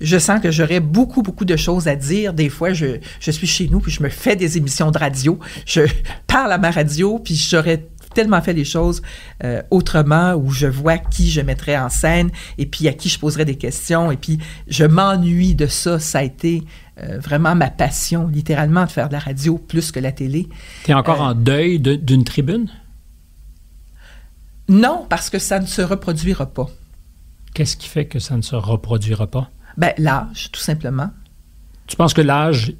[0.00, 2.32] je sens que j'aurais beaucoup, beaucoup de choses à dire.
[2.32, 5.38] Des fois, je, je, suis chez nous, puis je me fais des émissions de radio.
[5.66, 5.82] Je
[6.26, 9.02] parle à ma radio, puis j'aurais tellement fait les choses
[9.42, 13.18] euh, autrement, où je vois qui je mettrais en scène, et puis à qui je
[13.18, 15.98] poserais des questions, et puis je m'ennuie de ça.
[15.98, 16.62] Ça a été
[17.02, 20.48] euh, vraiment ma passion, littéralement, de faire de la radio plus que la télé.
[20.84, 22.68] Tu es encore en deuil d'une tribune?
[24.68, 26.68] Non, parce que ça ne se reproduira pas.
[27.54, 29.50] Qu'est-ce qui fait que ça ne se reproduira pas?
[29.76, 31.10] Ben, l'âge, tout simplement.
[31.86, 32.74] Tu penses que l'âge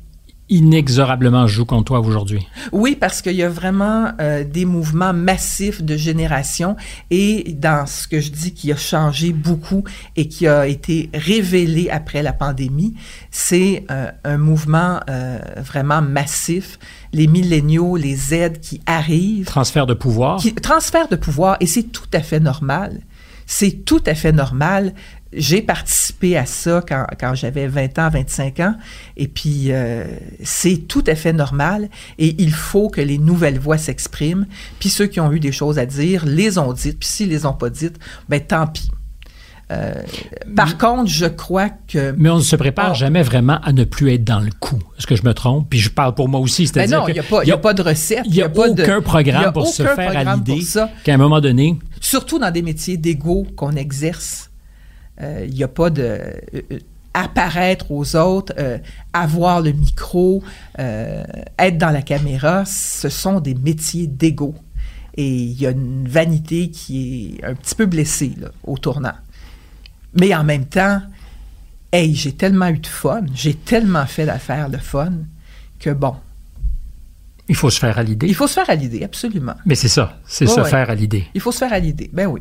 [0.49, 2.47] inexorablement joue contre toi aujourd'hui?
[2.73, 6.77] Oui, parce qu'il y a vraiment euh, des mouvements massifs de génération
[7.11, 9.85] et dans ce que je dis qui a changé beaucoup
[10.17, 12.95] et qui a été révélé après la pandémie,
[13.31, 16.79] c'est euh, un mouvement euh, vraiment massif.
[17.13, 19.47] Les milléniaux, les Z qui arrivent.
[19.47, 20.41] Transfert de pouvoir.
[20.41, 23.01] Qui, transfert de pouvoir et c'est tout à fait normal.
[23.47, 24.95] C'est tout à fait normal
[25.37, 28.75] j'ai participé à ça quand, quand j'avais 20 ans, 25 ans,
[29.17, 30.05] et puis euh,
[30.43, 34.47] c'est tout à fait normal, et il faut que les nouvelles voix s'expriment,
[34.79, 37.47] puis ceux qui ont eu des choses à dire les ont dites, puis s'ils les
[37.47, 38.91] ont pas dites, ben tant pis.
[39.73, 39.95] Euh,
[40.55, 42.15] par mais, contre, je crois que...
[42.19, 44.79] Mais on ne se prépare oh, jamais vraiment à ne plus être dans le coup.
[44.99, 45.69] Est-ce que je me trompe?
[45.71, 46.71] Puis je parle pour moi aussi.
[46.75, 48.25] Ben non, il n'y a, a, pas de recette.
[48.27, 50.61] Il n'y a, a, aucun programme pour se faire à l'idée
[51.03, 51.79] qu'à un moment donné...
[52.01, 54.51] Surtout dans des métiers d'ego qu'on exerce
[55.21, 56.79] il euh, n'y a pas de euh,
[57.13, 58.79] apparaître aux autres, euh,
[59.13, 60.43] avoir le micro,
[60.77, 64.55] être dans la caméra, ce sont des métiers d'ego.
[65.17, 69.15] Et il y a une vanité qui est un petit peu blessée là, au tournant.
[70.19, 71.03] Mais en même temps,
[71.93, 75.13] hey, j'ai tellement eu de fun, j'ai tellement fait d'affaires de fun
[75.79, 76.17] que bon.
[77.49, 78.27] Il faut se faire à l'idée.
[78.27, 79.55] Il faut se faire à l'idée, absolument.
[79.67, 80.71] Mais c'est ça, c'est oh, se ouais.
[80.71, 81.27] faire à l'idée.
[81.35, 82.41] Il faut se faire à l'idée, ben oui.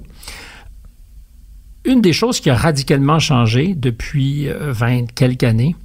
[1.86, 5.76] Une des choses qui a radicalement changé depuis 20 quelques années,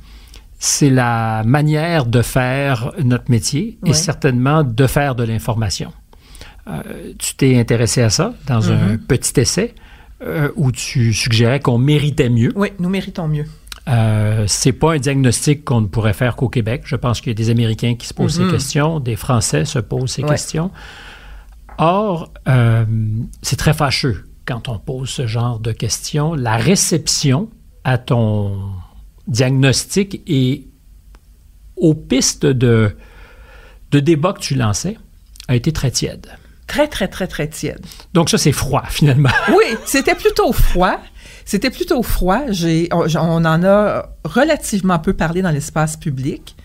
[0.59, 5.93] c'est la manière de faire notre métier et certainement de faire de l'information.
[6.69, 8.93] Euh, tu t'es intéressé à ça dans mm -hmm.
[8.93, 9.75] un petit essai
[10.23, 12.53] euh, où tu suggérais qu'on méritait mieux.
[12.57, 13.47] Oui, nous méritons mieux.
[13.89, 16.83] Euh, c'est pas un diagnostic qu'on ne pourrait faire qu'au Québec.
[16.85, 18.47] Je pense qu'il y a des Américains qui se posent mm -hmm.
[18.47, 20.31] ces questions, des Français se posent ces ouais.
[20.31, 20.71] questions.
[21.79, 22.85] Or, euh,
[23.43, 27.51] c'est très fâcheux quand on pose ce genre de questions, la réception
[27.85, 28.59] à ton
[29.27, 30.69] diagnostic et
[31.77, 32.97] aux pistes de,
[33.91, 34.97] de débat que tu lançais
[35.49, 36.29] a été très tiède.
[36.67, 37.85] Très, très, très, très tiède.
[38.15, 39.29] Donc ça, c'est froid, finalement.
[39.51, 40.99] Oui, c'était plutôt froid.
[41.45, 42.45] C'était plutôt froid.
[42.91, 46.57] On, on, en a relativement peu parlé dans l'espace public.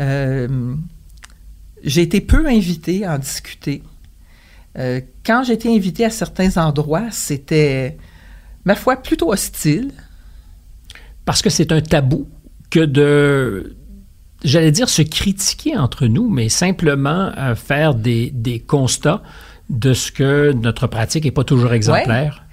[0.00, 0.74] Euh,
[1.84, 3.84] J'ai été peu invitée à en discuter.
[4.78, 7.96] Euh, quand j'étais invité à certains endroits, c'était,
[8.64, 9.92] ma foi, plutôt hostile.
[11.24, 12.28] Parce que c'est un tabou
[12.70, 13.76] que de,
[14.44, 19.22] j'allais dire, se critiquer entre nous, mais simplement euh, faire des, des, constats
[19.68, 22.44] de ce que notre pratique n'est pas toujours exemplaire.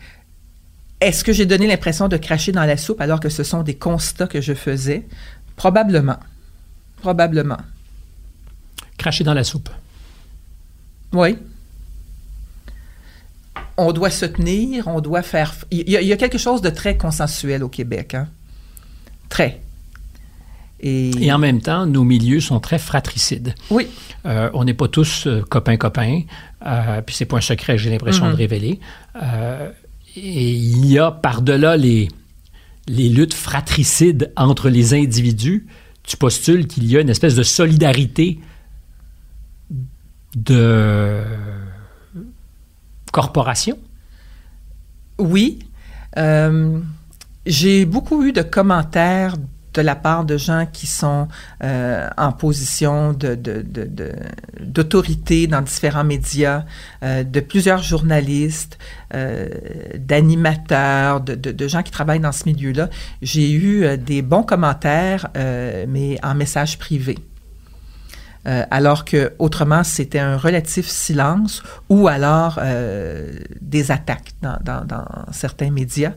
[1.02, 1.08] Ouais.
[1.08, 3.76] Est-ce que j'ai donné l'impression de cracher dans la soupe alors que ce sont des
[3.76, 5.08] constats que je faisais?
[5.56, 6.18] Probablement.
[7.02, 7.58] Probablement.
[8.98, 9.70] Cracher dans la soupe.
[11.14, 11.38] Oui.
[13.78, 15.54] On doit se tenir, on doit faire.
[15.72, 18.28] Il y, a, il y a quelque chose de très consensuel au Québec, hein?
[19.30, 19.62] Très.
[20.80, 23.54] Et, Et en même temps, nos milieux sont très fratricides.
[23.70, 23.88] oui,
[24.26, 26.22] Euh, on n'est pas tous euh, copains-copains,
[26.66, 28.80] euh, puis c'est pas un secret, j'ai l'impression de révéler.
[29.22, 29.70] Euh,
[30.16, 32.10] et il y a par-delà les,
[32.88, 35.68] les luttes fratricides entre les individus,
[36.04, 38.40] tu postules qu'il y a une espèce de solidarité
[40.36, 41.22] de
[43.12, 43.78] corporation?
[45.20, 45.60] oui.
[46.18, 46.80] Euh,
[47.46, 49.36] J'ai beaucoup eu de commentaires
[49.74, 51.28] de la part de gens qui sont
[51.64, 53.14] euh, en position
[54.60, 56.66] d'autorité dans différents médias,
[57.04, 58.80] euh, de plusieurs journalistes,
[59.14, 62.90] d'animateurs, de, gens qui travaillent dans ce milieu-là.
[63.22, 67.18] J'ai eu des bons commentaires, mais en message privé.
[68.48, 74.86] Euh, alors que autrement c'était un relatif silence ou alors euh, des attaques dans, dans-
[74.86, 76.14] dans certains médias.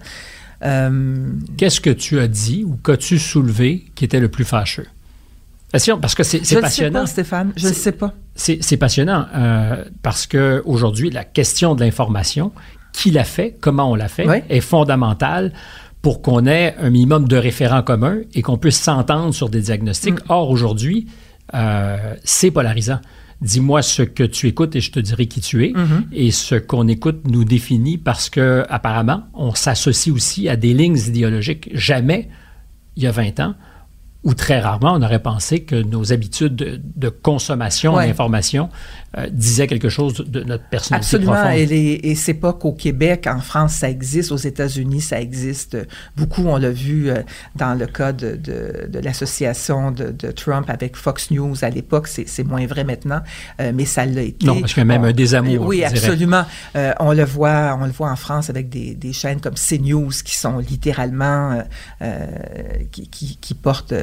[0.65, 4.87] Euh, Qu'est-ce que tu as dit ou qu'as-tu soulevé qui était le plus fâcheux?
[5.73, 7.01] Parce que c'est je c'est ne sais passionnant.
[7.01, 7.53] pas, Stéphane.
[7.57, 8.13] Je ne sais pas.
[8.35, 9.27] C'est passionnant
[10.03, 12.51] parce que aujourd'hui, la question de l'information,
[12.93, 14.39] qui l'a fait, comment on l'a fait, Oui.
[14.49, 15.53] est fondamentale
[16.03, 20.15] pour qu'on ait un minimum de référents communs et qu'on puisse s'entendre sur des diagnostics.
[20.15, 20.31] Mm.
[20.31, 21.07] Or, aujourd'hui,
[21.55, 23.01] euh, c'est polarisant.
[23.41, 25.73] Dis-moi ce que tu écoutes et je te dirai qui tu es.
[25.73, 26.03] Mm-hmm.
[26.13, 30.99] Et ce qu'on écoute nous définit parce que, apparemment, on s'associe aussi à des lignes
[30.99, 31.71] idéologiques.
[31.73, 32.29] Jamais,
[32.97, 33.55] il y a 20 ans,
[34.23, 38.07] ou très rarement, on aurait pensé que nos habitudes de, de consommation Ouais.
[38.07, 38.69] d'information
[39.17, 41.33] euh, disaient quelque chose de, notre personnalité Absolument.
[41.33, 41.59] profonde.
[41.59, 44.31] Et, les- et c'est pas qu'au Québec, en France, ça existe.
[44.31, 45.77] Aux États-Unis, ça existe.
[46.17, 47.23] Beaucoup, on l'a vu euh,
[47.57, 52.07] dans le cas de, de- de l'association de, Trump avec Fox News à l'époque.
[52.09, 53.21] C'est moins vrai maintenant,
[53.61, 54.47] euh, mais ça l'a été.
[54.47, 56.45] Non, parce qu'il y a même On- un désamour, Oui, absolument.
[57.01, 60.37] On le voit, on le voit en France avec des, des chaînes comme CNews qui
[60.37, 61.63] sont littéralement
[62.93, 63.95] qui, qui, qui portent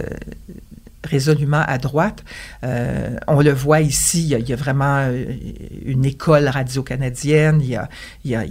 [1.03, 2.23] résolument à droite.
[2.63, 5.25] Euh, on le voit ici, il y a, il y a vraiment euh,
[5.85, 7.79] une école radio-canadienne, il
[8.25, 8.45] y a,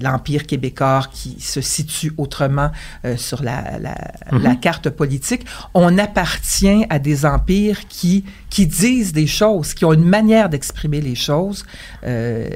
[0.00, 2.70] l'Empire québécois qui se situe autrement
[3.04, 3.96] euh, sur la, la,
[4.30, 5.46] la carte politique.
[5.74, 11.00] On appartient à des empires qui, qui disent des choses, qui ont une manière d'exprimer
[11.00, 11.64] les choses.
[12.04, 12.48] Euh,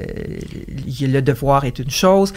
[1.01, 2.33] le devoir est une chose.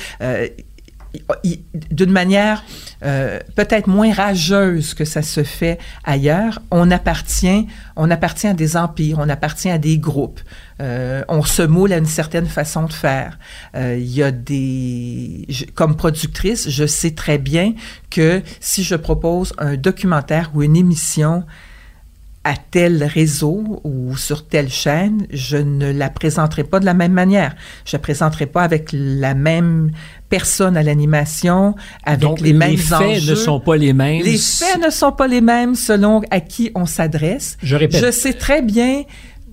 [1.90, 2.62] D'une manière
[3.04, 8.76] euh, peut-être moins rageuse que ça se fait ailleurs, on appartient, on appartient à des
[8.76, 10.40] empires, on appartient à des groupes.
[10.80, 13.38] Euh, on se moule à une certaine façon de faire.
[13.74, 17.74] Euh, Il y a des, comme productrice, je sais très bien
[18.10, 21.44] que si je propose un documentaire ou une émission
[22.42, 27.12] à tel réseau ou sur telle chaîne, je ne la présenterai pas de la même
[27.12, 27.55] manière.
[27.85, 29.90] Je la présenterai pas avec la même
[30.31, 31.74] personne à l'animation,
[32.05, 33.33] avec Donc, les mêmes faits enjeux.
[33.33, 34.22] ne sont pas les mêmes.
[34.22, 37.59] Les faits ne sont pas les mêmes selon à qui on s'adresse.
[37.62, 38.03] Je répète.
[38.03, 39.03] Je sais très bien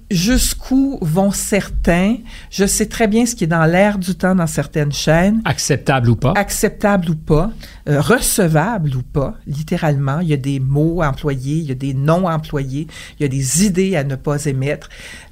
[0.09, 2.17] jusqu'où vont certains.
[2.49, 6.09] Je sais très bien ce qui est dans l'air du temps dans certaines chaînes Acceptable
[6.09, 6.33] ou pas?
[6.35, 7.51] acceptable ou pas,
[7.89, 10.19] euh, recevable ou pas, littéralement.
[10.21, 12.87] Il y a des mots employés, il y a des noms employés,
[13.19, 14.89] il y a des idées à ne pas émettre.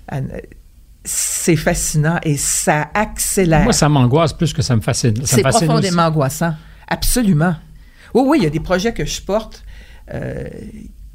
[0.07, 0.19] À
[1.03, 3.63] C'est fascinant et ça accélère.
[3.63, 5.13] Moi, ça m'angoisse plus que ça me fascine.
[5.23, 5.99] C'est profondément aussi.
[5.99, 6.53] angoissant.
[6.88, 7.55] Absolument.
[8.13, 9.63] Oui, oui, il y a des projets que je porte
[10.13, 10.43] euh,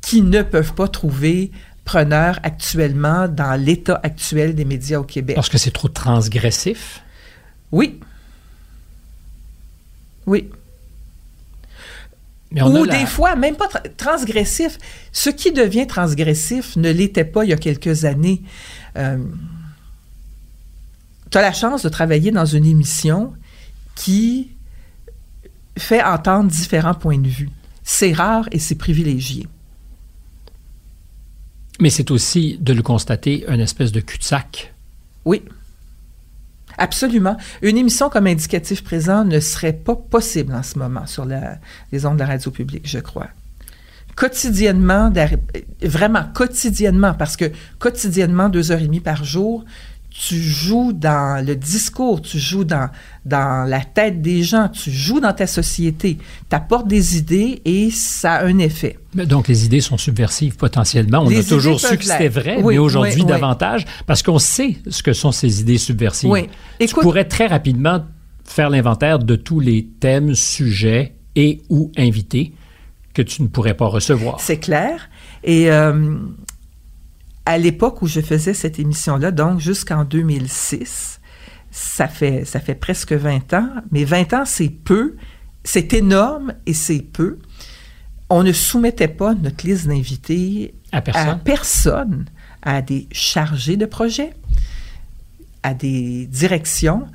[0.00, 1.50] qui ne peuvent pas trouver
[1.84, 5.34] preneur actuellement dans l'état actuel des médias au Québec.
[5.36, 7.02] Parce que c'est trop transgressif?
[7.72, 8.00] Oui.
[10.26, 10.48] Oui.
[12.52, 14.78] Mais on Ou la- des fois, même pas tra- transgressif.
[15.12, 18.42] Ce qui devient transgressif ne l'était pas il y a quelques années.
[21.30, 23.32] tu as la chance de travailler dans une émission
[23.94, 24.50] qui
[25.78, 27.50] fait entendre différents points de vue.
[27.84, 29.46] C'est rare et c'est privilégié.
[31.80, 34.74] Mais c'est aussi de le constater une espèce de cul-de-sac.
[35.24, 35.42] Oui.
[36.78, 37.36] Absolument.
[37.62, 42.14] Une émission comme Indicatif présent ne serait pas possible en ce moment sur les ondes
[42.16, 43.28] de la radio publique, je crois.
[44.16, 45.36] Quotidiennement, d'arri-
[45.82, 49.64] vraiment quotidiennement, parce que quotidiennement, deux heures et demie par jour,
[50.28, 52.90] tu joues dans le discours, tu joues dans,
[53.24, 56.18] dans la tête des gens, tu joues dans ta société,
[56.50, 58.98] tu apportes des idées et ça a un effet.
[59.14, 61.20] Mais Donc, les idées sont subversives potentiellement.
[61.20, 63.26] On Les a toujours su que c'était vrai, Oui, mais aujourd'hui oui, oui.
[63.26, 66.28] davantage, parce qu'on sait ce que sont ces idées subversives.
[66.30, 66.48] Oui.
[66.78, 68.04] Tu pourrais très rapidement
[68.44, 72.52] faire l'inventaire de tous les thèmes, sujets et ou invités
[73.14, 74.38] que tu ne pourrais pas recevoir.
[74.38, 75.08] C'est clair.
[75.44, 76.18] Et euh,
[77.50, 81.20] à l'époque où je faisais cette émission-là, donc jusqu'en 2006,
[81.72, 85.16] ça fait, ça fait presque 20 ans, mais 20 ans, c'est peu,
[85.64, 87.38] c'est énorme et c'est peu.
[88.28, 91.28] On ne soumettait pas notre liste d'invités À personne.
[91.28, 92.24] à personne,
[92.62, 94.30] à des chargés de projet,
[95.64, 97.08] à des directions.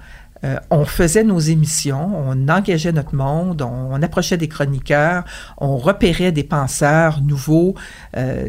[0.45, 5.23] Euh, on faisait nos émissions, on engageait notre monde, on, on approchait des chroniqueurs,
[5.57, 7.73] on repérait des penseurs nouveaux
[8.15, 8.47] euh,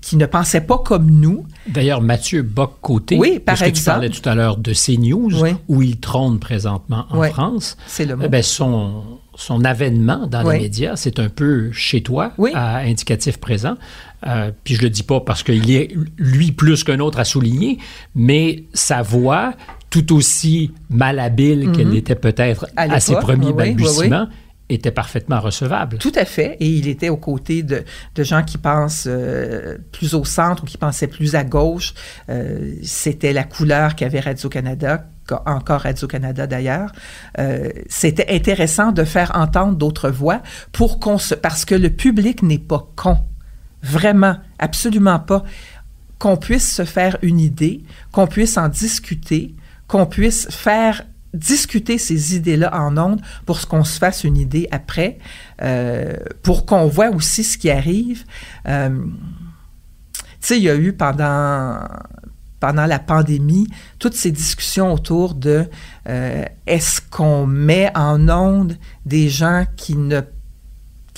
[0.00, 1.44] qui ne pensaient pas comme nous.
[1.66, 5.50] D'ailleurs, Mathieu Bock-Côté, Oui, par puisque tu parlais tout à l'heure de CNews, Oui.
[5.68, 7.30] où il trône présentement en Oui.
[7.30, 8.24] France, C'est le mot.
[8.32, 9.02] eh son,
[9.34, 13.74] son avènement dans les médias, c'est un peu chez toi, à indicatif présent.
[14.26, 17.78] Euh, puis je le dis pas parce qu'il est, lui, plus qu'un autre à souligner,
[18.14, 19.54] mais sa voix,
[19.92, 24.28] tout aussi malhabile qu'elle était peut-être À à, ses premiers oui, oui, oui, balbutiements,
[24.70, 25.98] était parfaitement recevable.
[25.98, 26.56] Tout à fait.
[26.60, 27.84] Et il était aux côtés de,
[28.14, 31.92] de gens qui pensent euh, plus au centre ou qui pensaient plus à gauche.
[32.30, 35.04] Euh, C'était la couleur qu'avait Radio-Canada,
[35.44, 36.90] encore Radio-Canada d'ailleurs.
[37.38, 40.40] Euh, C'était intéressant de faire entendre d'autres voix
[40.72, 41.34] pour qu'on se...
[41.34, 43.18] Parce que le public n'est pas con.
[43.82, 45.44] Vraiment, absolument pas.
[46.18, 49.54] Qu'on puisse se faire une idée, qu'on puisse en discuter,
[49.92, 51.02] qu'on puisse faire
[51.34, 55.18] discuter ces idées-là en ondes pour qu'on se fasse une idée après,
[55.60, 58.24] euh, pour qu'on voit aussi ce qui arrive.
[58.66, 59.04] Euh,
[60.16, 61.78] tu sais, il y a eu pendant,
[62.62, 63.66] la pandémie
[63.98, 65.68] toutes ces discussions autour de
[66.08, 70.22] euh, est-ce qu'on met en ondes des gens qui ne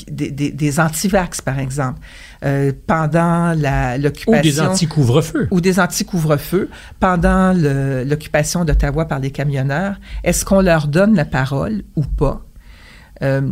[0.08, 2.00] des, des, des anti-vax, par exemple,
[2.44, 5.48] euh, pendant la- Ou l'occupation des anti-couvre-feu.
[5.50, 6.68] ou des anti-couvre-feu
[7.00, 7.52] pendant
[8.06, 12.44] l'occupation d'Ottawa par les camionneurs, est-ce qu'on leur donne la parole ou pas?
[13.22, 13.42] Euh,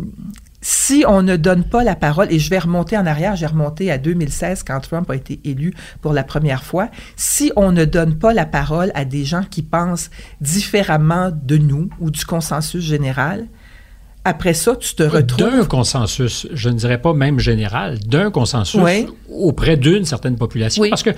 [0.65, 3.91] si on ne donne pas la parole, et je vais remonter en arrière, j'ai remonté
[3.91, 8.15] à 2016 quand Trump a été élu pour la première fois, si on ne donne
[8.17, 13.47] pas la parole à des gens qui pensent différemment de nous ou du consensus général,
[14.25, 15.37] après ça, tu te retrouves...
[15.51, 19.07] D'un consensus, je ne dirais pas même général, d'un consensus Oui.
[19.29, 20.81] auprès d'une certaine population.
[20.81, 20.89] Oui.
[20.89, 21.09] Parce que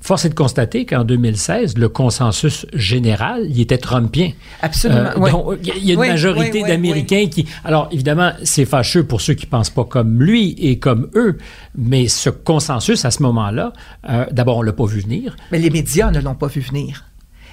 [0.00, 4.30] force est de constater qu'en 2016, le consensus général, il était trumpien.
[4.62, 5.30] Absolument, Euh, oui.
[5.32, 7.46] donc, Il y a- une Oui, majorité oui, d'Américains qui...
[7.64, 11.36] Alors, évidemment, c'est fâcheux pour ceux qui pensent pas comme lui et comme eux,
[11.76, 13.72] mais ce consensus, à ce moment-là,
[14.08, 15.36] euh, d'abord, on l'a pas vu venir.
[15.52, 17.04] Mais les médias ne l'ont pas vu venir.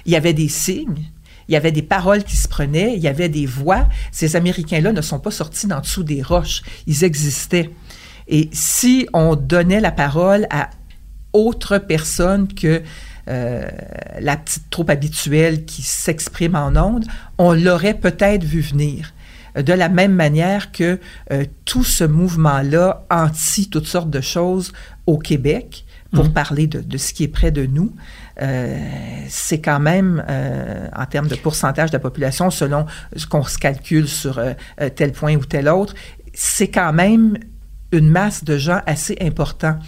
[0.06, 1.02] Il y avait des signes,
[1.48, 3.88] il y avait des paroles qui se prenaient, il y avait des voix.
[4.12, 6.62] Ces Américains-là ne sont pas sortis d'en dessous des roches.
[6.86, 7.70] Ils existaient.
[8.28, 10.70] Et si on donnait la parole à
[11.32, 12.82] autre personne que
[13.28, 13.68] euh,
[14.20, 17.04] la petite troupe habituelle qui s'exprime en ondes,
[17.38, 19.12] on l'aurait peut-être vu venir.
[19.56, 21.00] De la même manière que
[21.32, 24.72] euh, tout ce mouvement-là anti toutes sortes de choses
[25.06, 27.92] au Québec, pour parler de, de ce qui est près de nous,
[28.40, 28.78] euh,
[29.28, 32.86] c'est quand même, euh, en termes de pourcentage de la population, selon
[33.16, 34.52] ce qu'on se calcule sur euh,
[34.94, 35.94] tel point ou tel autre,
[36.32, 37.36] c'est quand même
[37.92, 39.78] une masse de gens assez important.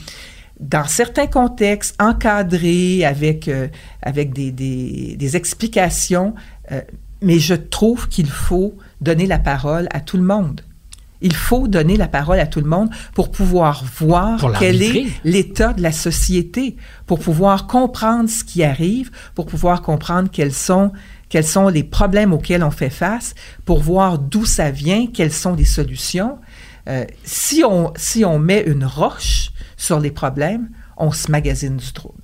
[0.60, 3.68] Dans certains contextes, encadrés, avec, euh,
[4.02, 6.34] avec des, des- des explications,
[6.72, 6.80] euh,
[7.22, 10.62] mais je trouve qu'il faut donner la parole à tout le monde.
[11.20, 15.06] Il faut donner la parole à tout le monde pour pouvoir voir Pour quel est
[15.24, 20.92] l'état de la société, pour pouvoir comprendre ce qui arrive, pour pouvoir comprendre quels sont,
[21.28, 25.54] quels sont les problèmes auxquels on fait face, pour voir d'où ça vient, quelles sont
[25.54, 26.38] les solutions.
[26.88, 31.92] Euh, si, on, si on met une roche sur les problèmes, on se magasine du
[31.92, 32.14] trouble.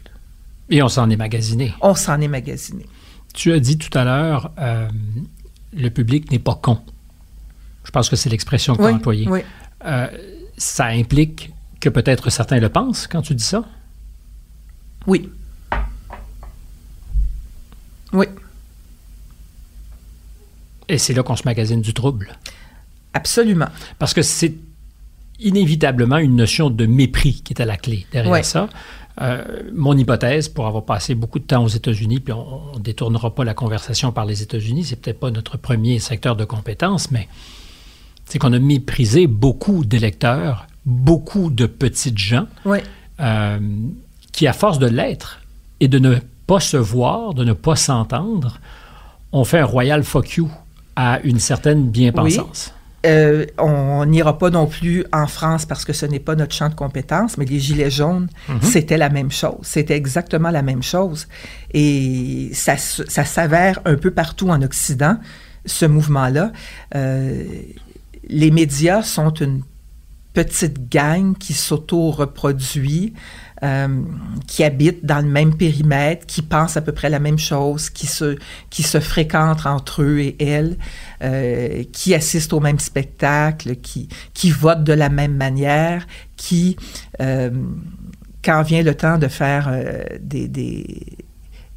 [0.70, 1.74] Et on s'en est magasiné.
[1.80, 2.86] On s'en est magasiné.
[3.34, 4.88] Tu as dit tout à l'heure, euh,
[5.72, 6.80] le public n'est pas con.
[7.84, 9.28] Je pense que c'est l'expression que tu as Oui, employée.
[9.28, 9.40] oui.
[9.86, 10.08] Euh,
[10.56, 13.64] ça implique que peut-être certains le pensent quand tu dis ça?
[15.06, 15.30] Oui.
[18.12, 18.26] Oui,
[20.88, 22.36] Et c'est là qu'on se magasine du trouble.
[23.12, 23.66] absolument.
[23.98, 24.54] Parce que c'est
[25.40, 28.68] inévitablement une notion de mépris qui est à la clé derrière ça.
[29.20, 33.34] Euh, mon hypothèse, pour avoir passé beaucoup de temps aux États-Unis, puis on ne détournera
[33.34, 37.28] pas la conversation par les États-Unis, c'est peut-être pas notre premier secteur de compétence, mais
[38.26, 42.78] c'est qu'on a méprisé beaucoup d'électeurs, beaucoup de petites gens, Oui.
[43.20, 43.58] euh,
[44.32, 45.40] qui, à force de l'être
[45.80, 46.16] et de ne
[46.46, 48.60] pas se voir, de ne pas s'entendre,
[49.32, 50.50] ont fait un royal fuck you
[50.96, 52.72] à une certaine bien-pensance.
[53.06, 56.70] Euh, on n'ira pas non plus en France parce que ce n'est pas notre champ
[56.70, 58.28] de compétences, mais les Gilets jaunes,
[58.62, 59.58] c'était la même chose.
[59.62, 61.26] C'était exactement la même chose.
[61.74, 65.18] Et ça s'avère un peu partout en Occident,
[65.66, 66.52] ce mouvement-là.
[66.94, 67.44] Euh,
[68.28, 69.62] les médias sont une
[70.32, 73.14] petite gang qui s'auto-reproduit.
[73.64, 74.02] euh,
[74.46, 78.06] qui habitent dans le même périmètre, qui pensent à peu près la même chose, qui
[78.06, 78.36] se,
[78.68, 80.76] qui se fréquentent entre eux et elles,
[81.22, 86.06] euh, qui assistent au même spectacle, qui, qui votent de la même manière,
[86.36, 86.76] qui,
[87.20, 87.50] euh,
[88.44, 89.72] quand vient le temps de faire
[90.20, 91.16] des, des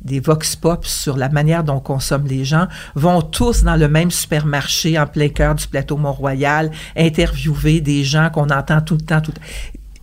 [0.08, 4.10] des vox pop sur la manière dont consomment les gens, vont tous dans le même
[4.10, 9.22] supermarché en plein cœur du plateau Mont-Royal, interviewer des gens qu'on entend tout le temps.
[9.22, 9.34] Tout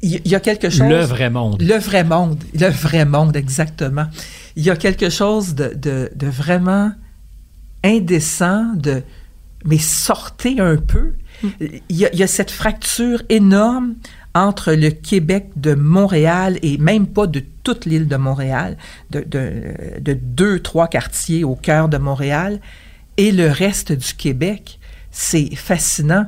[0.02, 0.88] Il y a quelque chose...
[0.88, 1.60] Le vrai monde.
[1.60, 2.42] Le vrai monde.
[2.54, 4.06] Le vrai monde, exactement.
[4.54, 6.92] Il y a quelque chose de, de, de vraiment
[7.82, 9.02] indécent, de...
[9.64, 11.14] Mais sortez un peu.
[11.42, 11.48] Mm.
[11.88, 13.94] Il, y a, il y a cette fracture énorme
[14.34, 18.76] entre le Québec de Montréal et même pas de toute l'île de Montréal,
[19.10, 22.60] de, de, de, deux, trois quartiers au cœur de Montréal,
[23.16, 24.78] et le reste du Québec.
[25.12, 26.26] C'est fascinant.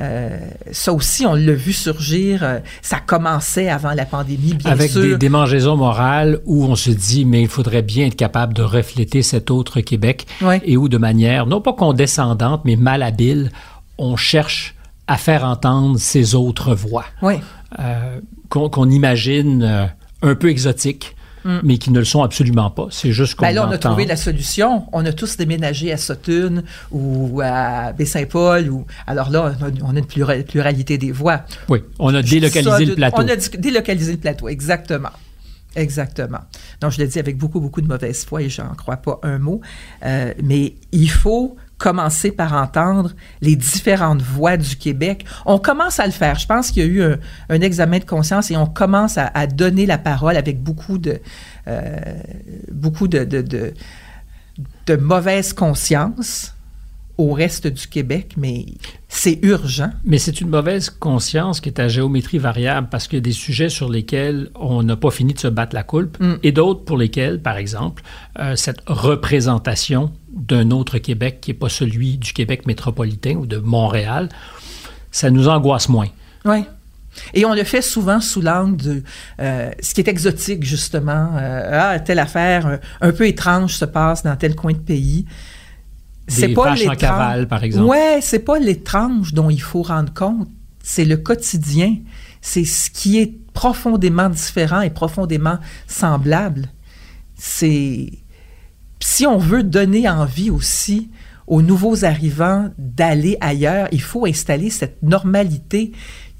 [0.00, 0.38] Euh,
[0.70, 2.42] ça aussi, on l'a vu surgir.
[2.42, 5.00] Euh, ça commençait avant la pandémie, bien Avec sûr.
[5.00, 8.62] Avec des démangeaisons morales où on se dit, mais il faudrait bien être capable de
[8.62, 10.56] refléter cet autre Québec Oui.
[10.64, 13.50] et où de manière, non pas condescendante, mais malhabile,
[13.98, 14.74] on cherche
[15.10, 17.34] à faire entendre ces autres voix Oui.
[17.80, 19.86] euh, qu'on imagine euh,
[20.22, 21.16] un peu exotiques,
[21.62, 22.88] mais qui ne le sont absolument pas.
[22.90, 23.88] C'est juste qu'on Ben là, on a entend.
[23.88, 24.84] trouvé la solution.
[24.92, 28.68] On a tous déménagé à Sutton ou à Baie-Saint-Paul.
[28.68, 28.84] Ou...
[29.06, 31.40] Alors là, on a- on a une plura- pluralité des voix.
[31.70, 33.22] Oui, on a délocalisé ça le plateau.
[33.22, 35.08] On a délocalisé le plateau, exactement.
[35.76, 36.40] Exactement.
[36.80, 39.38] Donc, je le dis avec beaucoup, beaucoup de mauvaise foi et j'en crois pas un
[39.38, 39.60] mot.
[40.04, 45.24] Euh, mais il faut commencer par entendre les différentes voix du Québec.
[45.46, 46.38] On commence à le faire.
[46.38, 47.02] Je pense qu'il y a eu
[47.48, 51.20] un, examen de conscience et on commence à, donner la parole avec beaucoup de,
[51.66, 51.98] euh,
[52.70, 56.54] beaucoup de, de mauvaise conscience
[57.20, 58.64] au reste du Québec, mais
[59.08, 59.90] c'est urgent.
[60.04, 63.32] Mais c'est une mauvaise conscience qui est à géométrie variable parce qu'il y a des
[63.32, 66.34] sujets sur lesquels on n'a pas fini de se battre la coulpe Mm.
[66.42, 68.02] et d'autres pour lesquels, par exemple,
[68.38, 73.58] euh, cette représentation d'un autre Québec qui n'est pas celui du Québec métropolitain ou de
[73.58, 74.28] Montréal,
[75.10, 76.08] ça nous angoisse moins.
[76.44, 76.64] Oui.
[77.34, 79.02] Et on le fait souvent sous l'angle de
[79.40, 81.30] euh, ce qui est exotique, justement.
[81.36, 85.26] Euh, ah, telle affaire un, un peu étrange se passe dans tel coin de pays.
[86.36, 87.88] Des vaches en cavale, par exemple.
[87.88, 90.48] Ouais, c'est pas l'étrange dont il faut rendre compte.
[90.82, 91.96] C'est le quotidien.
[92.40, 96.68] C'est ce qui est profondément différent et profondément semblable.
[97.36, 98.10] C'est
[99.02, 101.10] si on veut donner envie aussi
[101.46, 105.90] aux nouveaux arrivants d'aller ailleurs, il faut installer cette normalité.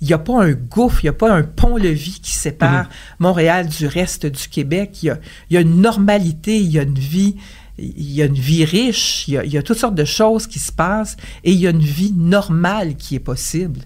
[0.01, 2.89] Il n'y a pas un gouffre, il n'y a pas un pont-levis qui sépare
[3.19, 5.03] Montréal du reste du Québec.
[5.03, 5.19] Il y, a,
[5.51, 7.37] il y a une normalité, il y a une vie,
[7.81, 10.73] il y a une vie riche, il y a, toutes sortes de choses qui se
[10.73, 13.81] passent et il y a une vie normale qui est possible.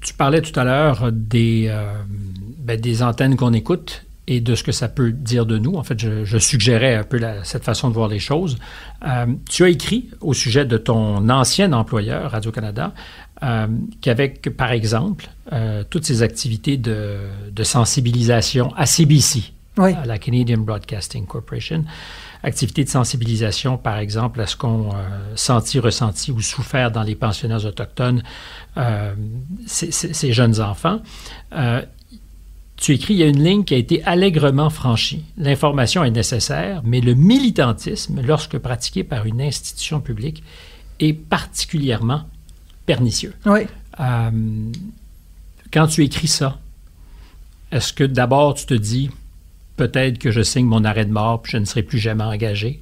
[0.00, 1.92] Tu parlais tout à l'heure des, euh,
[2.58, 5.74] ben, des antennes qu'on écoute et de ce que ça peut dire de nous.
[5.74, 8.56] En fait, je, suggérais un peu cette façon de voir les choses.
[9.04, 12.94] Euh, tu as écrit au sujet de ton ancien employeur, Radio-Canada,
[13.42, 13.66] euh,
[14.00, 19.92] qu'avec, par exemple, euh, toutes ces activités de sensibilisation à CBC, Oui.
[19.94, 21.84] à la Canadian Broadcasting Corporation,
[22.42, 27.14] activités de sensibilisation, par exemple, à ce qu'ont euh, senti, ressenti ou souffert dans les
[27.14, 28.22] pensionnaires autochtones,
[28.76, 29.14] euh,
[29.66, 31.00] ces, ces- ces jeunes enfants.
[31.54, 31.82] Euh,
[32.76, 35.24] tu écris, il y a une ligne qui a été allègrement franchie.
[35.38, 40.42] L'information est nécessaire, mais le militantisme, lorsque pratiqué par une institution publique,
[41.00, 42.22] est particulièrement
[42.84, 43.34] pernicieux.
[43.46, 43.60] Oui.
[45.72, 46.58] Quand tu écris ça,
[47.70, 49.10] est-ce que d'abord tu te dis
[49.82, 52.80] peut-être que je signe mon arrêt de mort puis je ne serai plus jamais engagé?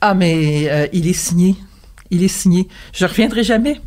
[0.00, 1.54] Ah, mais euh, il est signé.
[2.10, 2.66] Il est signé.
[2.92, 3.80] Je reviendrai jamais.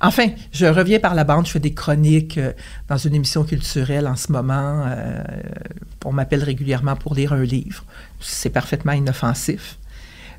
[0.00, 1.46] Enfin, je reviens par la bande.
[1.46, 2.52] Je fais des chroniques euh,
[2.88, 4.84] dans une émission culturelle en ce moment.
[4.88, 5.22] Euh,
[6.04, 7.84] on m'appelle régulièrement pour lire un livre.
[8.20, 9.78] C'est parfaitement inoffensif.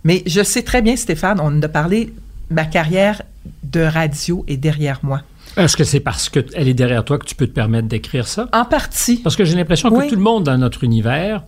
[0.03, 2.13] Mais je sais très bien, Stéphane, on a parlé,
[2.49, 3.21] ma carrière
[3.63, 5.21] de radio est derrière moi.
[5.57, 8.47] Est-ce que c'est parce qu'elle est derrière toi que tu peux te permettre d'écrire ça?
[8.53, 9.17] En partie.
[9.17, 10.05] Parce que j'ai l'impression Oui.
[10.05, 11.43] que tout le monde dans notre univers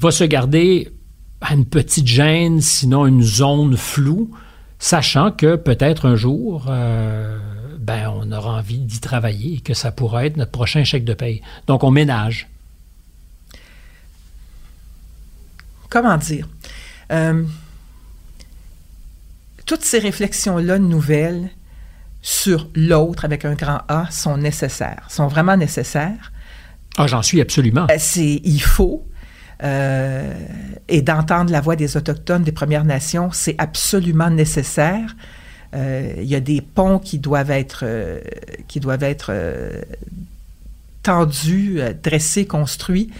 [0.00, 0.92] va se garder
[1.40, 4.30] à une petite gêne, sinon une zone floue,
[4.80, 7.38] sachant que peut-être un jour, euh,
[7.78, 11.14] ben, on aura envie d'y travailler et que ça pourra être notre prochain chèque de
[11.14, 11.40] paye.
[11.68, 12.48] Donc, on ménage.
[15.90, 16.46] comment dire,
[17.12, 17.42] euh,
[19.64, 21.50] toutes ces réflexions-là nouvelles
[22.30, 26.30] sur l'autre avec un grand A sont nécessaires, sont vraiment nécessaires.
[26.98, 27.86] Ah, j'en suis absolument.
[27.90, 29.06] Euh, C'est, il faut.
[29.64, 30.34] euh,
[30.88, 35.16] et d'entendre la voix des Autochtones, des Premières Nations, c'est absolument nécessaire.
[35.74, 38.20] Euh, Il y a des ponts qui doivent être, euh,
[38.68, 39.80] qui doivent être euh,
[41.02, 43.10] tendu, euh, dressé, construit.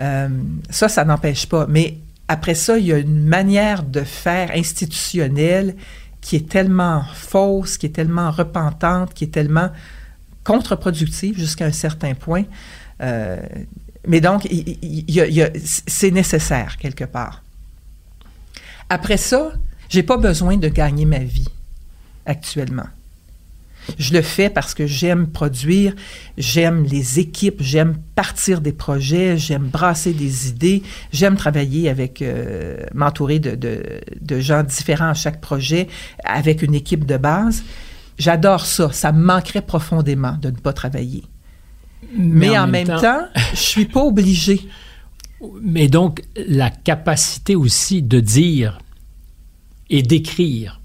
[0.00, 0.28] Euh,
[0.68, 1.66] ça, ça n'empêche pas.
[1.66, 1.96] Mais
[2.28, 5.76] après ça, il y a une manière de faire institutionnelle
[6.24, 9.68] qui est tellement fausse, qui est tellement repentante, qui est tellement
[10.42, 12.44] contre-productive jusqu'à un certain point.
[13.02, 13.42] Euh,
[14.06, 14.48] mais donc,
[15.86, 17.42] c'est nécessaire quelque part.
[18.88, 19.52] Après ça,
[19.90, 21.48] j'ai pas besoin de gagner ma vie
[22.24, 22.88] actuellement.
[23.98, 25.94] Je le fais parce que j'aime produire,
[26.38, 30.82] j'aime les équipes, j'aime partir des projets, j'aime brasser des idées,
[31.12, 35.88] j'aime travailler avec, euh, m'entourer de, de, gens différents à chaque projet,
[36.24, 37.62] avec une équipe de base.
[38.18, 38.92] J'adore ça.
[38.92, 41.24] Ça me manquerait profondément de ne pas travailler.
[42.16, 44.68] Mais, en, même, temps, temps je suis pas obligée.
[45.62, 48.78] Mais donc, la capacité aussi de dire
[49.90, 50.80] et d'écrire,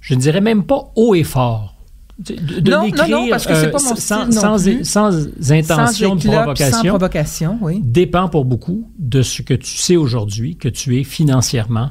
[0.00, 1.75] je ne dirais même pas haut et fort,
[2.18, 6.26] de, non, non, non, parce que c'est pas mon euh, sans, sans, sans, intention de
[6.26, 7.80] provocation, sans provocation oui.
[7.82, 11.90] dépend pour beaucoup de ce que tu sais aujourd'hui, que tu es financièrement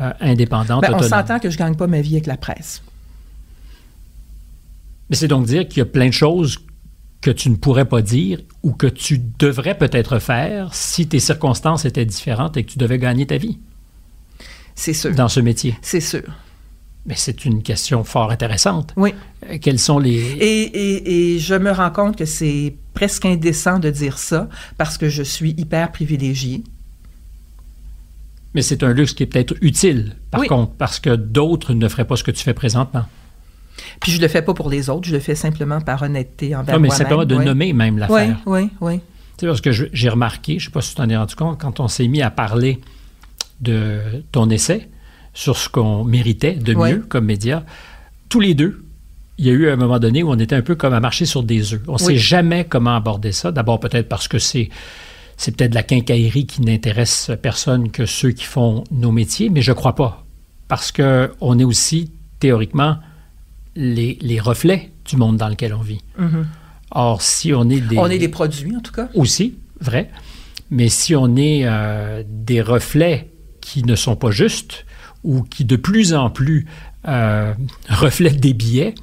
[0.00, 0.80] euh, indépendante.
[0.80, 2.82] Ben, on s'entend que je gagne pas ma vie avec la presse.
[5.10, 6.58] Mais c'est donc dire qu'il y a plein de choses
[7.20, 11.84] que tu ne pourrais pas dire ou que tu devrais peut-être faire si tes circonstances
[11.84, 13.58] étaient différentes et que tu devais gagner ta vie.
[14.74, 15.14] C'est sûr.
[15.14, 15.76] Dans ce métier.
[15.82, 16.22] C'est sûr.
[17.06, 18.92] Mais c'est une question fort intéressante.
[18.96, 19.14] Oui.
[19.48, 20.16] Euh, quels sont les...
[20.16, 24.98] Et, et, et je me rends compte que c'est presque indécent de dire ça parce
[24.98, 26.64] que je suis hyper privilégiée.
[28.54, 32.06] Mais c'est un luxe qui est peut-être utile, par contre, parce que d'autres ne feraient
[32.06, 33.04] pas ce que tu fais présentement.
[34.00, 36.74] Puis je le fais pas pour les autres, je le fais simplement par honnêteté envers
[36.74, 36.82] moi-même.
[36.82, 38.38] mais c'est pas de nommer même l'affaire.
[38.46, 39.00] Oui, oui, oui.
[39.36, 41.60] Tu sais, parce que j'ai remarqué, je sais pas si tu t'en es rendu compte,
[41.60, 42.80] quand on s'est mis à parler
[43.60, 44.00] de
[44.32, 44.88] ton essai,
[45.36, 47.64] sur ce qu'on méritait de mieux comme média.
[48.30, 48.82] Tous les deux,
[49.36, 51.26] il y a eu un moment donné où on était un peu comme à marcher
[51.26, 51.82] sur des œufs.
[51.86, 53.52] On ne sait jamais comment aborder ça.
[53.52, 54.70] D'abord, peut-être parce que c'est
[55.36, 59.72] c'est peut-être la quincaillerie qui n'intéresse personne que ceux qui font nos métiers, mais je
[59.72, 60.24] crois pas.
[60.66, 62.10] Parce qu'on est aussi,
[62.40, 62.96] théoriquement,
[63.76, 66.00] les, les, reflets du monde dans lequel on vit.
[66.18, 66.44] Mm-hmm.
[66.92, 67.98] Or, si on est des...
[67.98, 69.10] On est des produits, en tout cas.
[69.12, 70.10] Aussi, vrai.
[70.70, 73.28] Mais si on est euh, des reflets
[73.60, 74.86] qui ne sont pas justes,
[75.26, 76.66] ou qui de plus en plus
[77.06, 77.52] euh,
[77.88, 78.94] reflètent des billets,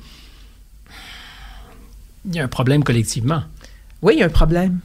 [2.25, 3.43] il y a un problème collectivement.
[4.01, 4.79] Oui, il y a un problème.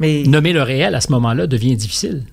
[0.00, 2.24] Mais Nommer le réel à ce moment-là devient difficile.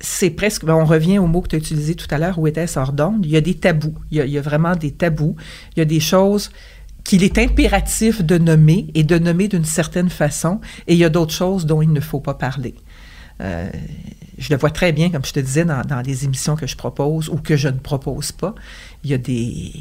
[0.00, 2.48] C'est presque, ben, on revient au mot que tu as utilisé tout à l'heure, où
[2.48, 3.24] était-ce hors d'onde?
[3.24, 3.94] Il y a des tabous.
[4.10, 5.36] Il y a, vraiment des tabous.
[5.76, 6.50] Il y a des choses
[7.04, 11.08] qu'il est impératif de nommer et de nommer d'une certaine façon, et il y a
[11.08, 12.74] d'autres choses dont il ne faut pas parler.
[13.40, 13.70] Euh,
[14.42, 17.28] je le vois très bien, comme je te disais, dans, les émissions que je propose
[17.28, 18.54] ou que je ne propose pas.
[19.04, 19.72] Il y a des,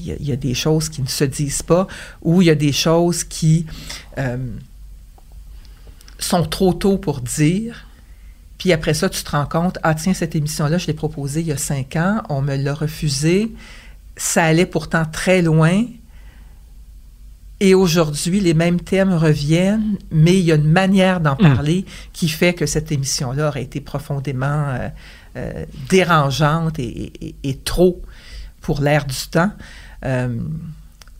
[0.00, 1.86] il y a, des choses qui ne se disent pas
[2.22, 3.66] ou il y a des choses qui
[4.18, 4.36] euh,
[6.18, 7.86] sont trop tôt pour dire.
[8.58, 11.46] Puis après ça, tu te rends compte, ah tiens, cette émission-là, je l'ai proposée il
[11.46, 13.52] y a cinq ans, on me l'a refusée,
[14.16, 15.84] ça allait pourtant très loin,
[17.62, 21.54] et aujourd'hui, les mêmes thèmes reviennent, mais il y a une manière d'en hmm.
[21.54, 24.88] parler qui fait que cette émission-là aurait été profondément euh,
[25.36, 28.02] euh, dérangeante et, trop
[28.62, 29.52] pour l'air du temps.
[30.04, 30.36] Euh,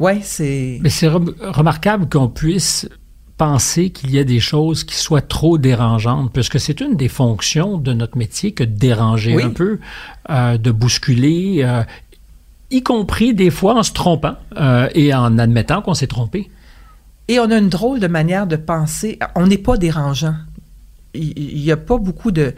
[0.00, 0.80] ouais, c'est.
[0.82, 2.88] Mais c'est remarquable qu'on puisse
[3.36, 7.78] penser qu'il y a des choses qui soient trop dérangeantes, puisque c'est une des fonctions
[7.78, 9.78] de notre métier que de déranger un peu,
[10.28, 11.64] de bousculer
[12.72, 16.50] y compris des fois en se trompant euh, et en admettant qu'on s'est trompé.
[17.28, 19.18] Et on a une drôle de manière de penser.
[19.36, 20.34] On n'est pas dérangeant.
[21.14, 22.54] Il n'y a pas beaucoup de,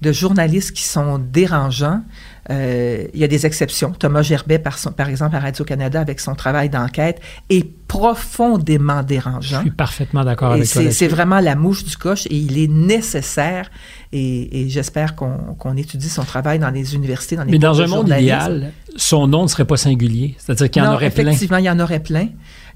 [0.00, 2.02] de journalistes qui sont dérangeants.
[2.50, 3.92] Euh, il y a des exceptions.
[3.92, 7.20] Thomas Gerbet, par, par exemple, à Radio-Canada, avec son travail d'enquête,
[7.50, 9.58] est profondément dérangeant.
[9.58, 10.90] Je suis parfaitement d'accord avec toi.
[10.90, 13.70] C'est vraiment la mouche du coche et il est nécessaire.
[14.12, 18.08] Et, j'espère qu'on étudie son travail dans les universités, dans les Mais dans un monde
[18.08, 20.34] idéal, son nom ne serait pas singulier.
[20.38, 21.28] C'est-à-dire qu'il y en aurait plein.
[21.28, 22.28] Effectivement, il y en aurait plein.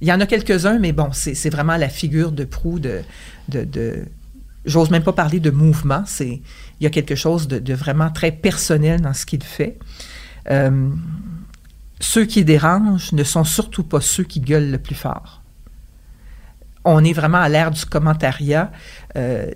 [0.02, 3.00] Il y en a quelques-uns, mais bon, c'est vraiment la figure de proue de,
[3.48, 4.04] de, de
[4.64, 6.04] J'ose même pas parler de mouvement.
[6.06, 6.40] C'est
[6.82, 9.78] il y a quelque chose de, vraiment très personnel dans ce qu'il fait.
[10.50, 10.90] Euh,
[12.00, 15.41] ceux qui dérangent ne sont surtout pas ceux qui gueulent le plus fort
[16.84, 18.70] on est vraiment à l'ère du commentariat.
[19.16, 19.46] Euh,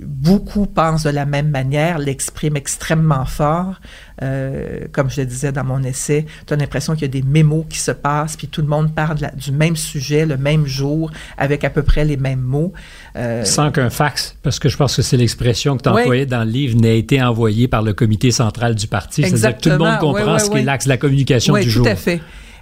[0.00, 3.80] beaucoup pensent de la même manière, l'expriment extrêmement fort.
[4.22, 7.22] Euh, comme je le disais dans mon essai, tu as l'impression qu'il y a des
[7.22, 11.10] mémos qui se passent, puis tout le monde parle du même sujet le même jour,
[11.38, 12.72] avec à peu près les mêmes mots.
[13.16, 16.44] Euh, Sans qu'un fax, parce que je pense que c'est l'expression que tu employais dans
[16.44, 19.22] le livre, n'ait été envoyé par le comité central du parti.
[19.22, 21.84] C'est-à-dire que tout le monde comprend ce qui est l'axe de la communication du jour.
[21.84, 22.20] Tout à fait.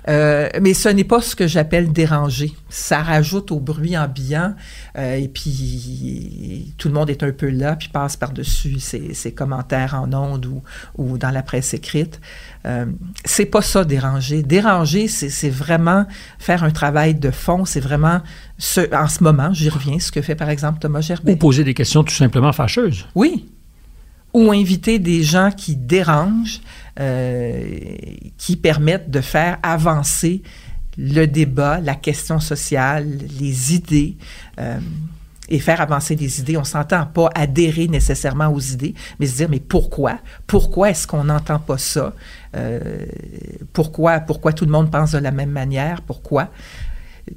[0.09, 2.53] Euh, mais ce n'est pas ce que j'appelle déranger.
[2.71, 4.55] Ça rajoute au bruit ambiant
[4.97, 9.95] euh, et puis tout le monde est un peu là puis passe par-dessus ses, commentaires
[9.95, 10.63] en ondes ou,
[10.97, 12.21] ou dans la presse écrite.
[12.65, 12.87] Euh,
[13.25, 14.43] c'est pas ça déranger.
[14.43, 16.07] Déranger, c'est vraiment
[16.39, 17.65] faire un travail de fond.
[17.65, 18.21] C'est vraiment
[18.57, 21.33] ce, en ce moment, j'y reviens, ce que fait par exemple Thomas Gerbet.
[21.33, 23.07] Ou poser des questions tout simplement fâcheuses.
[23.15, 23.47] Oui.
[24.35, 26.61] Ou inviter des gens qui dérangent,
[28.37, 30.43] qui permettent de faire avancer
[30.99, 33.07] le débat, la question sociale,
[33.39, 34.17] les idées.
[34.59, 34.79] Euh,
[35.51, 36.59] et faire avancer des idées.
[36.59, 40.19] On s'entend pas adhérer nécessairement aux idées, mais se dire mais pourquoi?
[40.47, 42.13] Pourquoi est-ce qu'on n'entend pas ça?
[42.55, 43.07] Euh,
[43.73, 46.03] Pourquoi Pourquoi tout le monde pense de la même manière?
[46.03, 46.51] Pourquoi?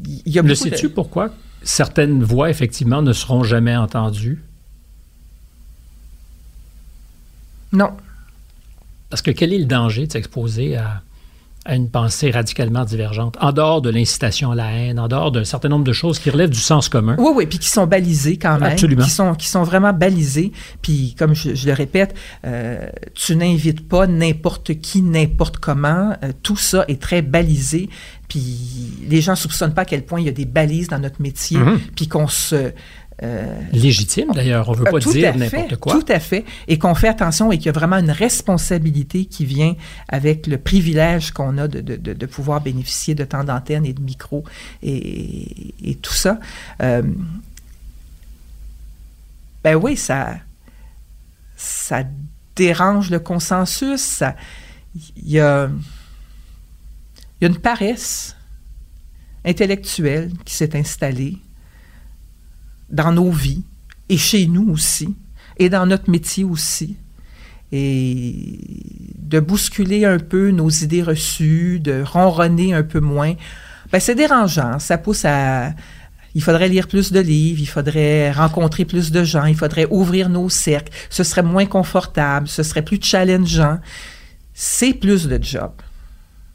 [0.04, 1.30] Il y a Le sais-tu pourquoi
[1.64, 4.44] certaines voix effectivement ne seront jamais entendues?
[7.72, 7.92] Non.
[9.12, 11.04] Parce que quel est le danger de s'exposer à
[11.66, 15.44] à une pensée radicalement divergente, en dehors de l'incitation à la haine, en dehors d'un
[15.44, 17.16] certain nombre de choses qui relèvent du sens commun?
[17.20, 18.72] Oui, oui, puis qui sont balisées quand même.
[18.72, 19.04] Absolument.
[19.04, 20.52] Qui sont, qui sont vraiment balisées.
[20.82, 26.16] Puis, comme je, le répète, euh, tu n'invites pas n'importe qui, n'importe comment.
[26.24, 27.90] Euh, tout ça est très balisé.
[28.28, 31.22] Puis, les gens soupçonnent pas à quel point il y a des balises dans notre
[31.22, 31.78] métier, mm-hmm.
[31.96, 32.72] puis qu'on se
[33.24, 35.94] euh, Légitime d'ailleurs, on ne veut pas dire n'importe quoi.
[35.94, 39.46] Tout à fait, et qu'on fait attention et qu'il y a vraiment une responsabilité qui
[39.46, 39.76] vient
[40.08, 44.02] avec le privilège qu'on a de, de, de, pouvoir bénéficier de temps d'antenne et de
[44.02, 44.44] micro
[44.82, 46.40] et, et, tout ça.
[46.82, 47.04] Euh,
[49.64, 50.38] ben oui, ça,
[51.56, 52.04] ça
[52.56, 54.24] dérange le consensus.
[55.16, 55.70] Il y a,
[57.40, 58.36] y a une paresse
[59.46, 61.38] intellectuelle qui s'est installée
[62.92, 63.64] dans nos vies
[64.10, 65.16] et chez nous aussi
[65.58, 66.98] et dans notre métier aussi.
[67.72, 68.60] Et
[69.18, 73.34] de bousculer un peu nos idées reçues, de ronronner un peu moins,
[73.92, 74.80] ben c'est dérangeant.
[74.80, 75.74] Ça pousse à...
[76.34, 80.30] Il faudrait lire plus de livres, il faudrait rencontrer plus de gens, il faudrait ouvrir
[80.30, 80.92] nos cercles.
[81.10, 83.80] Ce serait moins confortable, ce serait plus challengeant.
[84.54, 85.72] C'est plus de job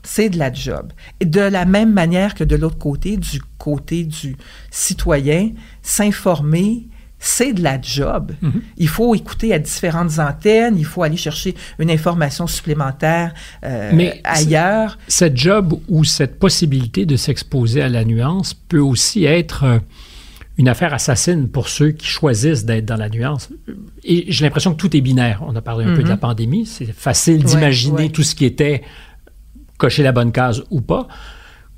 [0.07, 0.93] c'est de la job.
[1.21, 4.37] Et de la même manière que de l'autre côté, du côté du
[4.71, 5.51] citoyen,
[5.83, 6.87] s'informer,
[7.19, 8.33] c'est de la job.
[8.41, 8.63] Mhm.
[8.77, 13.35] Il faut écouter à différentes antennes, il faut aller chercher une information supplémentaire
[13.65, 14.97] euh, Mais ailleurs.
[15.09, 19.79] Cette job ou cette possibilité de s'exposer à la nuance peut aussi être euh,
[20.57, 23.49] une affaire assassine pour ceux qui choisissent d'être dans la nuance.
[24.05, 25.43] Et j'ai l'impression que tout est binaire.
[25.49, 26.21] On a parlé un peu de la mhm.
[26.21, 26.65] pandémie.
[26.65, 28.83] C'est facile d'imaginer tout ce qui était
[29.79, 31.09] cocher la bonne case ou pas.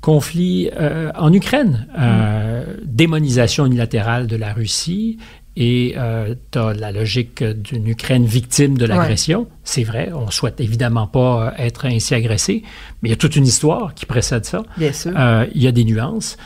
[0.01, 5.17] Conflit euh, en Ukraine, euh, démonisation unilatérale de la Russie,
[5.57, 9.47] et euh, tu as la logique d'une Ukraine victime de l'agression.
[9.65, 12.63] C'est vrai, on souhaite évidemment pas être ainsi agressé,
[13.01, 14.63] mais il y a toute une histoire qui précède ça.
[14.77, 15.11] Bien sûr.
[15.53, 16.37] il y a des nuances.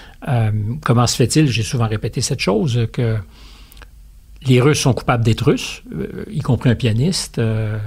[0.82, 3.18] comment se fait-il, j'ai souvent répété cette chose, que
[4.46, 7.78] les Russes sont coupables d'être Russes, euh, y compris un pianiste, euh,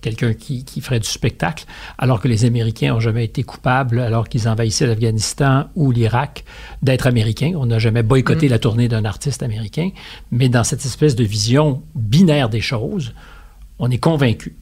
[0.00, 1.64] quelqu'un qui, ferait du spectacle,
[1.98, 6.44] alors que les Américains n'ont jamais été coupables, alors qu'ils envahissaient l'Afghanistan ou l'Irak,
[6.82, 7.52] d'être Américains.
[7.56, 8.50] On n'a jamais boycotté mm.
[8.50, 9.90] la tournée d'un artiste américain,
[10.30, 13.14] mais dans cette espèce de vision binaire des choses,
[13.78, 14.56] on est convaincu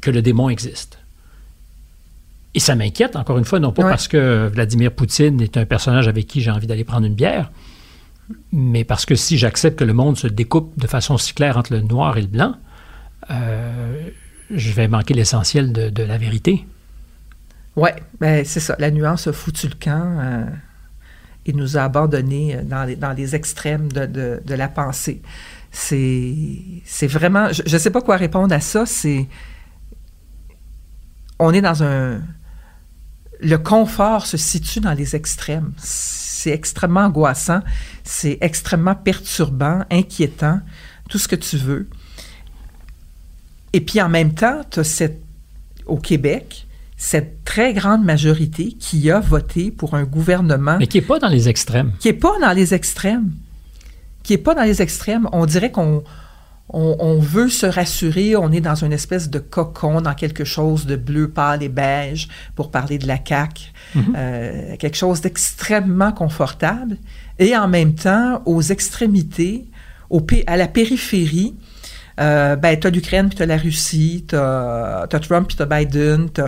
[0.00, 0.98] que le démon existe.
[2.54, 6.08] Et ça m'inquiète, encore une fois, non pas parce que Vladimir Poutine est un personnage
[6.08, 7.50] avec qui j'ai envie d'aller prendre une bière,
[8.52, 11.72] mais parce que si j'accepte que le monde se découpe de façon si claire entre
[11.72, 12.54] le noir et le blanc,
[13.30, 14.10] euh,
[14.50, 16.66] je vais manquer l'essentiel de, la vérité.
[17.76, 18.76] Oui, ben c'est ça.
[18.78, 20.44] La nuance a foutu le camp euh,
[21.46, 25.22] et nous a abandonnés dans les, dans les extrêmes de, de, la pensée.
[25.70, 27.52] C'est vraiment...
[27.52, 28.84] Je ne sais pas quoi répondre à ça.
[28.86, 29.28] C'est...
[31.38, 32.20] On est dans un...
[33.40, 35.72] Le confort se situe dans les extrêmes
[36.38, 37.60] c'est extrêmement angoissant,
[38.04, 40.60] c'est extrêmement perturbant, inquiétant,
[41.08, 41.88] tout ce que tu veux.
[43.72, 45.20] Et puis en même temps, tu as cette,
[45.86, 46.66] au Québec,
[46.96, 50.76] cette très grande majorité qui a voté pour un gouvernement.
[50.78, 51.92] Mais qui n'est pas dans les extrêmes.
[51.98, 53.32] Qui n'est pas dans les extrêmes.
[54.22, 55.28] Qui n'est pas dans les extrêmes.
[55.32, 56.04] On dirait qu'on
[56.70, 60.96] on, veut se rassurer, on est dans une espèce de cocon, dans quelque chose de
[60.96, 64.14] bleu pâle et beige, pour parler de la CAQ, mhm.
[64.16, 66.98] euh, quelque chose d'extrêmement confortable,
[67.38, 69.66] et en même temps, aux extrémités,
[70.10, 71.54] au, à la périphérie,
[72.20, 75.62] euh, ben, tu as l'Ukraine, puis tu as la Russie, tu as, Trump, puis tu
[75.62, 76.42] as Biden, tu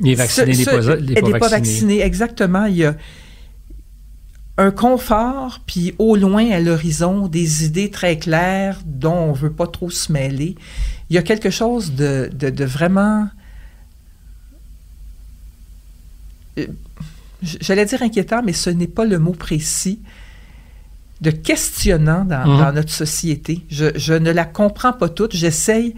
[0.00, 2.02] Les vaccinés, les, pas, pas, vaccinés.
[2.02, 2.66] Exactement.
[2.66, 2.94] Il y a,
[4.58, 9.66] un confort, puis au loin, à l'horizon, des idées très claires dont on veut pas
[9.66, 10.54] trop se mêler.
[11.10, 13.28] Il y a quelque chose de, de, vraiment
[16.58, 16.66] euh,
[17.42, 20.00] j'allais dire inquiétant, mais ce n'est pas le mot précis,
[21.20, 22.58] de questionnant dans, Mhm.
[22.58, 23.62] dans notre société.
[23.70, 25.34] Je, je ne la comprends pas toute.
[25.34, 25.94] J'essaye,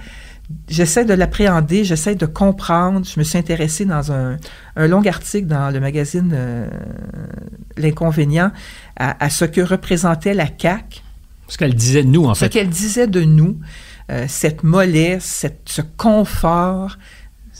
[0.68, 3.04] j'essaie de l'appréhender, j'essaie de comprendre.
[3.06, 4.36] Je me suis intéressée dans un,
[4.76, 6.68] un long article dans le magazine euh,
[7.76, 8.50] L'Inconvénient
[8.96, 11.00] à, à ce que représentait la CAQ
[11.48, 12.48] Ce qu'elle disait de nous, en ce fait.
[12.50, 13.58] qu'elle disait de nous,
[14.10, 16.98] euh, cette mollesse, cette- ce confort,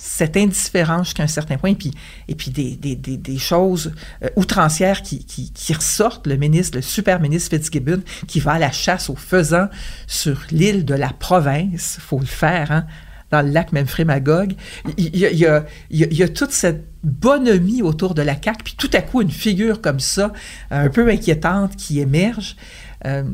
[0.01, 1.90] cette indifférence jusqu'à un certain point, et puis,
[2.28, 3.92] et puis des, des, des, choses
[4.22, 6.26] euh, outrancières qui, qui, ressortent.
[6.26, 9.68] Le ministre, le super ministre Fitzgibbon, qui va à la chasse aux faisans
[10.07, 12.86] sur l'île de la province, faut le faire, hein,
[13.30, 14.55] dans le lac Memphremagog.
[14.96, 18.74] Il il y a- il y a toute cette bonhomie autour de la CAQ, puis
[18.78, 20.32] tout à coup, une figure comme ça,
[20.70, 22.57] un peu inquiétante, qui émerge.
[23.05, 23.24] Euh,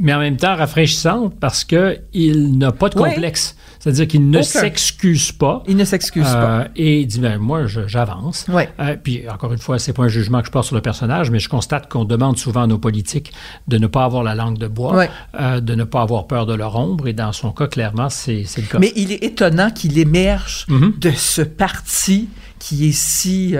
[0.00, 3.54] mais en même temps rafraîchissante parce qu'il n'a pas de complexe.
[3.78, 5.62] C'est-à-dire qu'il ne s'excuse pas.
[5.66, 6.60] il ne s'excuse pas.
[6.60, 8.44] euh, et il dit ben, moi, j'avance.
[8.48, 8.68] Ouais.
[8.78, 11.30] Euh, puis, encore une fois, c'est pas un jugement que je porte sur le personnage,
[11.30, 13.32] mais je constate qu'on demande souvent à nos politiques
[13.68, 15.06] de ne pas avoir la langue de bois,
[15.40, 17.08] euh, de ne pas avoir peur de leur ombre.
[17.08, 18.78] Et dans son cas, clairement, c'est le cas.
[18.78, 20.94] Mais il est étonnant qu'il émerge Mhm.
[21.00, 22.28] de ce parti
[22.58, 23.54] qui est si,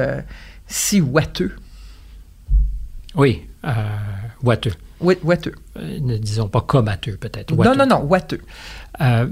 [0.66, 1.52] si ouateux.
[3.14, 3.42] Oui,
[4.42, 4.72] ouateux.
[5.00, 5.54] Ouat- Ouateux.
[5.78, 7.54] Euh, ne disons pas combatteux, peut-être.
[7.54, 8.40] Non, non, non, ouateux.
[9.00, 9.26] Euh,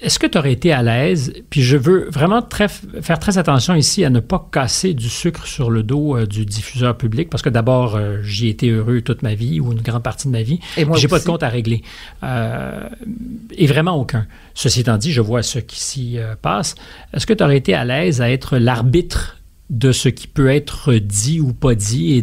[0.00, 3.74] Est-ce que tu aurais été à l'aise, puis je veux vraiment très, faire très attention
[3.76, 7.42] ici à ne pas casser du sucre sur le dos euh, du diffuseur public, parce
[7.44, 10.32] que d'abord, euh, j'y ai été heureux toute ma vie, ou une grande partie de
[10.32, 11.82] ma vie, Et moi j'ai pas de compte à régler.
[12.24, 12.88] Euh,
[13.56, 14.26] et vraiment aucun.
[14.54, 16.74] Ceci étant dit, je vois ce qui s'y passe.
[17.14, 19.36] Est-ce que tu aurais été à l'aise à être l'arbitre
[19.70, 22.22] de ce qui peut être dit ou pas dit et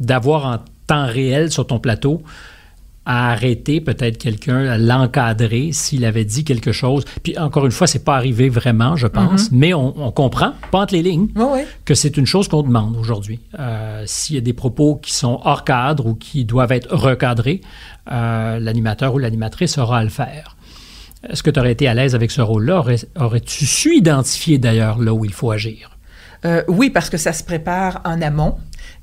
[0.00, 2.22] d'avoir en temps réel sur ton plateau
[3.08, 7.04] à arrêter peut-être quelqu'un, à l'encadrer s'il avait dit quelque chose.
[7.22, 10.80] Puis encore une fois, c'est pas arrivé vraiment, je pense, mais on, on comprend, pas
[10.80, 11.60] entre les lignes, Oui, oui.
[11.84, 13.38] que c'est une chose qu'on demande aujourd'hui.
[13.60, 17.60] Euh, S'il y a des propos qui sont hors cadre ou qui doivent être recadrés,
[18.10, 20.56] euh, l'animateur ou l'animatrice aura à le faire.
[21.30, 22.78] Est-ce que tu aurais été à l'aise avec ce rôle-là?
[22.80, 25.90] Aurais- Aurais-tu su identifier d'ailleurs là où il faut agir?
[26.44, 28.56] Euh, oui, parce que ça se prépare en amont.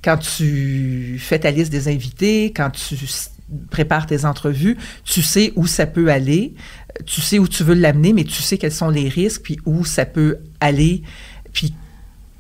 [0.04, 2.96] Quand tu fais ta liste des invités, quand tu
[3.70, 6.54] prépares tes entrevues, tu sais où ça peut aller,
[7.00, 9.60] euh, tu sais où tu veux l'amener, mais tu sais quels sont les risques, puis
[9.66, 11.04] où ça peut aller,
[11.52, 11.74] puis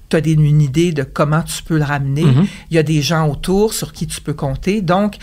[0.10, 2.24] tu as des- une idée de comment tu peux le ramener.
[2.24, 2.48] Mhm.
[2.72, 4.82] Il y a des gens autour sur qui tu peux compter.
[4.82, 5.18] Donc,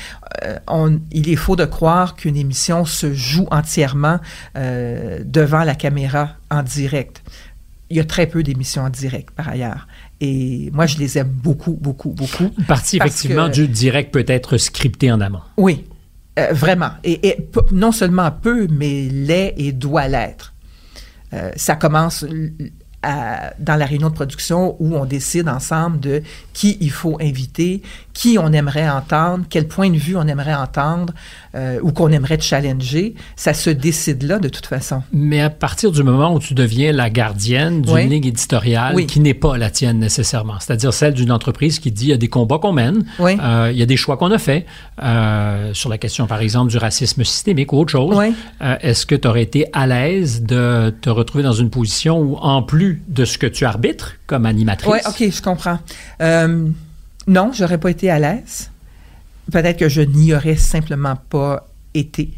[0.45, 4.19] euh, on- il est faux de croire qu'une émission se joue entièrement
[4.57, 7.23] euh, devant la caméra en direct.
[7.89, 9.87] Il y a très peu d'émissions en direct, par ailleurs.
[10.21, 12.51] Et moi, je les aime beaucoup, beaucoup, beaucoup.
[12.59, 15.41] Une partie, effectivement, que- du direct peut être scriptée en amont.
[15.57, 15.85] Oui,
[16.39, 16.91] euh, vraiment.
[17.05, 17.39] Et,
[17.73, 20.53] non seulement peut, mais l'est et doit l'être.
[21.33, 22.25] Euh, ça commence
[23.03, 27.81] à- dans la réunion de production où on décide ensemble de qui il faut inviter,
[28.13, 31.15] qui on aimerait entendre, quel point de vue on aimerait entendre
[31.55, 33.15] euh, ou qu'on aimerait challenger.
[33.37, 35.03] Ça se décide là de toute façon.
[35.13, 38.09] Mais à partir du moment où tu deviens la gardienne d'une Oui.
[38.09, 39.07] ligne éditoriale Oui.
[39.07, 42.17] qui n'est pas la tienne nécessairement, c'est-à-dire celle d'une entreprise qui dit il y a
[42.17, 43.37] des combats qu'on mène, Oui.
[43.43, 44.65] euh, il y a des choix qu'on a faits
[45.03, 48.17] euh, sur la question, par exemple, du racisme systémique ou autre chose.
[48.63, 52.37] Euh, Est-ce que tu aurais été à l'aise de te retrouver dans une position où,
[52.37, 55.79] en plus de ce que tu arbitres comme animatrice, Oui, OK, je comprends.
[57.27, 58.71] Non, j'aurais pas été à l'aise.
[59.51, 62.33] Peut-être que je n'y aurais simplement pas été.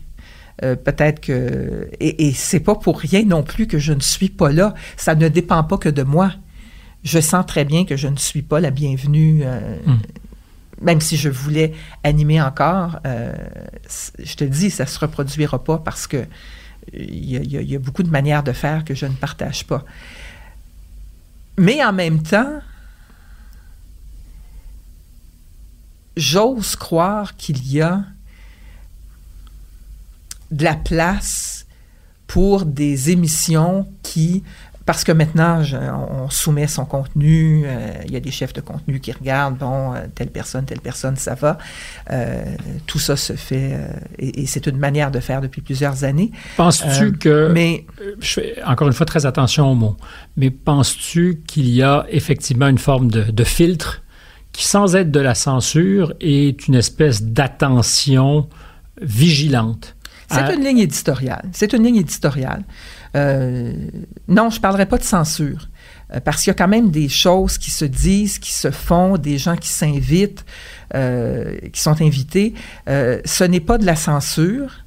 [0.62, 4.28] Euh, peut-être que et, et c'est pas pour rien non plus que je ne suis
[4.28, 4.74] pas là.
[4.96, 6.32] Ça ne dépend pas que de moi.
[7.04, 9.42] Je sens très bien que je ne suis pas la bienvenue.
[9.44, 9.98] euh, Mm.
[10.80, 13.32] Même si je voulais animer encore, euh,
[14.18, 16.26] je te dis, ça se reproduira pas parce que
[16.92, 19.84] y, y il y a beaucoup de manières de faire que je ne partage pas.
[21.56, 22.60] Mais en même temps,
[26.16, 28.04] j'ose croire qu'il y a
[30.50, 31.66] de la place
[32.26, 34.42] pour des émissions qui,
[34.84, 38.60] parce que maintenant, je- on soumet son contenu, euh, il y a des chefs de
[38.60, 41.56] contenu qui regardent, bon, euh, telle personne, telle personne, ça va.
[42.10, 42.44] Euh,
[42.86, 43.86] tout ça se fait, euh,
[44.18, 46.30] et, et c'est une manière de faire depuis plusieurs années.
[46.56, 47.50] penses-tu que...
[47.52, 47.86] Mais
[48.20, 49.96] je fais encore une fois très attention aux mots,
[50.36, 54.02] mais penses-tu qu'il y a effectivement une forme de, de filtre
[54.52, 58.48] qui, sans être de la censure, est une espèce d'attention
[59.00, 59.96] vigilante?
[60.30, 61.48] C'est à- une ligne éditoriale.
[61.52, 62.64] C'est une ligne éditoriale.
[63.16, 63.72] Euh,
[64.28, 65.68] non, je ne parlerai pas de censure.
[66.14, 69.16] euh, Parce qu'il y a quand même des choses qui se disent, qui se font,
[69.18, 70.44] des gens qui s'invitent,
[70.94, 72.54] euh, qui sont invités.
[72.88, 74.84] Euh, ce n'est pas de la censure,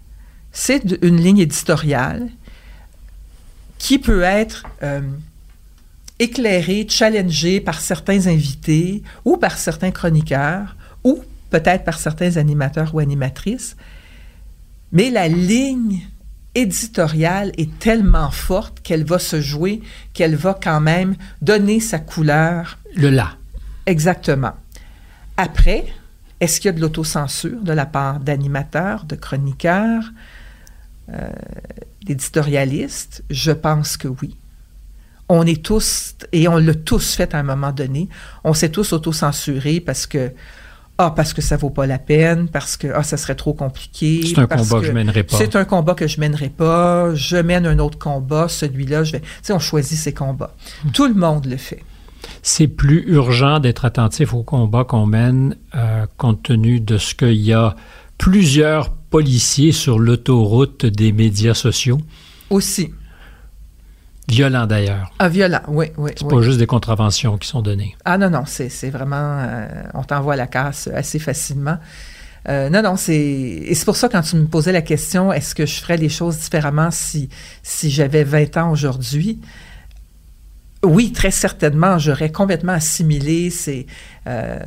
[0.51, 2.29] c'est une ligne éditoriale
[3.77, 5.01] qui peut être euh,
[6.19, 12.99] éclairé, challengé par certains invités ou par certains chroniqueurs ou peut-être par certains animateurs ou
[12.99, 13.75] animatrices.
[14.91, 16.01] Mais la ligne
[16.55, 19.81] éditoriale est tellement forte qu'elle va se jouer,
[20.13, 22.79] qu'elle va quand même donner sa couleur.
[22.95, 23.33] Le là.
[23.85, 24.53] Exactement.
[25.37, 25.85] Après,
[26.39, 30.11] est-ce qu'il y a de l'autocensure de la part d'animateurs, de chroniqueurs,
[31.09, 31.29] euh,
[32.05, 33.23] d'éditorialistes?
[33.29, 34.37] Je pense que oui.
[35.27, 38.09] On est tous, et on l'a tous fait à un moment donné,
[38.43, 40.31] on s'est tous autocensurés parce que
[40.97, 44.21] ah, parce que ça vaut pas la peine, parce que ah, ça serait trop compliqué.
[44.25, 45.37] C'est un parce combat que je mènerai pas.
[45.37, 47.13] C'est un combat que je mènerai pas.
[47.15, 49.19] Je mène un autre combat, celui-là, je vais.
[49.19, 50.55] Tu sais, on choisit ses combats.
[50.85, 50.91] Hmm.
[50.91, 51.83] Tout le monde le fait.
[52.43, 57.41] C'est plus urgent d'être attentif au combat qu'on mène, euh, compte tenu de ce qu'il
[57.41, 57.75] y a
[58.17, 61.99] plusieurs policiers sur l'autoroute des médias sociaux?
[62.49, 62.93] Aussi.
[64.27, 65.11] Violents d'ailleurs.
[65.19, 66.11] Ah, violent, oui, oui.
[66.17, 66.29] C'est oui.
[66.35, 67.95] pas juste des contraventions qui sont données.
[68.05, 69.39] Ah non, non, c'est c'est vraiment...
[69.39, 71.77] euh, on t'envoie à la casse assez facilement.
[72.47, 73.15] Euh, non, non, c'est...
[73.15, 76.09] Et c'est pour ça, quand tu me posais la question, est-ce que je ferais les
[76.09, 77.29] choses différemment si,
[77.63, 79.39] si j'avais 20 ans aujourd'hui?
[80.83, 83.87] Oui, très certainement, j'aurais complètement assimilé ces,
[84.27, 84.59] euh,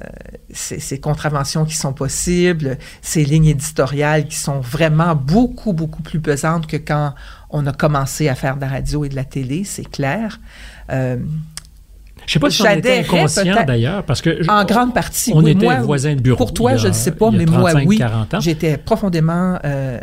[0.53, 6.19] ces, ces contraventions qui sont possibles, ces lignes éditoriales qui sont vraiment beaucoup, beaucoup plus
[6.19, 7.15] pesantes que quand
[7.51, 10.41] on a commencé à faire de la radio et de la télé, c'est clair.
[10.91, 11.17] Euh,
[12.27, 15.33] Je sais pas si on était inconscient d'ailleurs, parce que je- en grande partie.
[15.35, 16.37] on oui, était moi, voisins de bureau.
[16.37, 17.97] Pour toi, a- je ne sais pas, mais moi, 35, oui.
[17.99, 18.41] 40 ans.
[18.41, 19.99] J'étais profondément euh,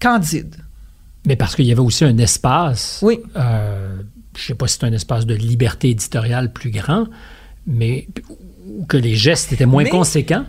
[0.00, 0.56] candide.
[1.26, 2.98] Mais parce qu'il y avait aussi un espace.
[3.02, 3.20] Oui.
[3.36, 3.96] euh,
[4.36, 7.06] je ne sais pas si c'est un espace de liberté éditoriale plus grand,
[7.66, 8.08] mais
[8.88, 10.44] que les gestes étaient moins Mais- conséquents.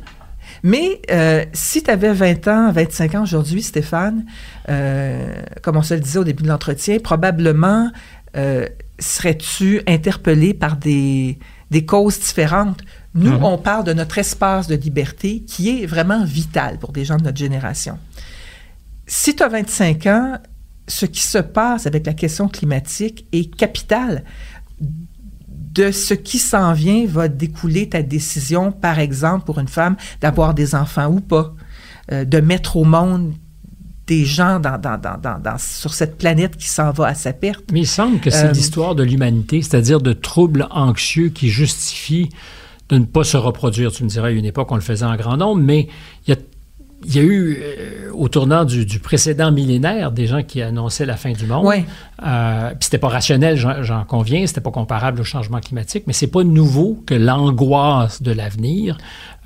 [0.64, 4.26] Mais euh, si tu avais 20 ans, 25 ans aujourd'hui, Stéphane,
[4.70, 7.92] euh, comme on se le disait au début de l'entretien, probablement
[8.36, 8.68] euh,
[9.00, 11.40] serais-tu interpellé par des,
[11.72, 12.82] des causes différentes?
[13.14, 13.44] Nous, Mhm.
[13.44, 17.24] on parle de notre espace de liberté qui est vraiment vital pour des gens de
[17.24, 17.98] notre génération.
[19.08, 20.38] Si tu as 25 ans,
[20.88, 24.24] ce qui se passe avec la question climatique est capital.
[25.76, 30.54] De ce qui s'en vient va découler ta décision, par exemple, pour une femme, d'avoir
[30.54, 31.54] des enfants ou pas,
[32.12, 33.34] euh, de mettre au monde
[34.08, 37.34] des gens dans, dans- dans- dans- dans- sur cette planète qui s'en va à sa
[37.34, 37.66] perte.
[37.74, 42.30] Mais il semble que c'est Euh, l'histoire de l'humanité, c'est-à-dire de troubles anxieux qui justifient
[42.90, 43.92] de ne pas se reproduire.
[43.92, 45.88] Tu me dirais, à une époque, on le faisait en grand nombre, mais
[46.28, 46.40] il y a,
[47.04, 51.06] il y a eu, euh, au tournant du, du précédent millénaire, des gens qui annonçaient
[51.06, 51.66] la fin du monde.
[51.66, 51.86] Ouais.
[52.26, 56.28] Euh, puis c'était pas rationnel, j'en, conviens, c'était pas comparable au changement climatique, mais c'est
[56.28, 58.98] pas nouveau que l'angoisse de l'avenir.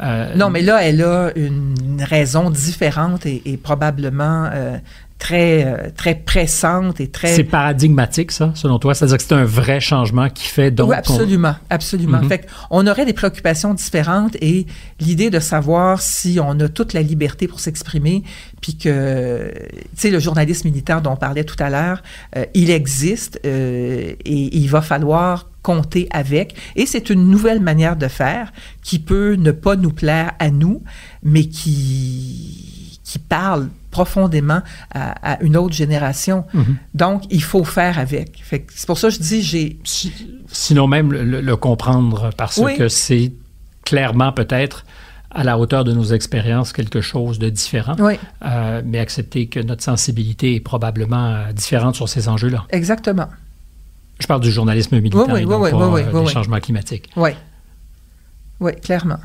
[0.02, 4.78] euh, Non, mais là, elle a une raison différente et, et probablement euh,
[5.20, 7.36] très, euh, très pressante et très...
[7.36, 8.96] c'est paradigmatique, ça, selon toi?
[8.96, 10.90] C'est-à-dire que c'est un vrai changement qui fait donc.
[10.90, 12.22] oui, absolument, absolument.
[12.22, 12.30] Mhm.
[12.30, 14.66] Fait on aurait des préoccupations différentes et
[15.00, 18.24] l'idée de savoir si on a toute la liberté pour s'exprimer,
[18.62, 22.02] puis que, tu sais, le journalisme militaire dont on parlait tout à l'heure,
[22.38, 26.56] euh, il existe euh, et il va falloir compter avec.
[26.78, 28.54] Et c'est une nouvelle manière de faire
[28.84, 30.82] qui peut ne pas nous plaire à nous,
[31.24, 32.79] mais qui,
[33.10, 34.62] qui parle profondément
[34.94, 36.46] à, à une autre génération.
[36.54, 36.76] Mhm.
[36.94, 38.44] Donc, il faut faire avec.
[38.48, 40.14] C'est pour ça que je dis, j'ai Si-
[40.48, 42.78] sinon même le, comprendre parce Oui.
[42.78, 43.32] que c'est
[43.86, 44.86] clairement peut-être
[45.32, 49.60] à la hauteur de nos expériences quelque chose de différent, Oui, Euh, mais accepter que
[49.60, 52.66] notre sensibilité est probablement euh, différente sur ces enjeux-là.
[52.70, 53.28] exactement.
[54.20, 56.60] Je parle du journalisme militaire Oui, oui, et non oui, pas euh, oui, des changements
[56.60, 57.10] climatiques.
[57.16, 57.32] Oui.
[58.60, 59.20] Oui, clairement.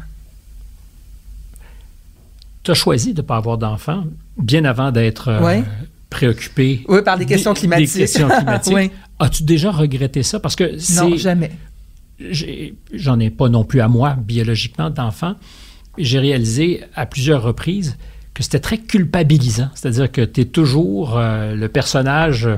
[2.65, 4.05] Tu as choisi de ne pas avoir d'enfants
[4.37, 5.65] bien avant d'être euh, Ouais.
[6.11, 7.93] préoccupé Oui, par des questions climatiques.
[7.95, 8.75] Des questions climatiques.
[8.77, 8.91] Oui.
[9.21, 10.41] As-tu déjà regretté ça?
[10.41, 11.53] Parce que Non, jamais.
[12.93, 15.35] j'en ai pas non plus à moi, biologiquement, d'enfant.
[15.99, 17.97] J'ai réalisé à plusieurs reprises
[18.35, 19.69] que c'était très culpabilisant.
[19.75, 22.49] C'est-à-dire que tu es toujours euh, le personnage,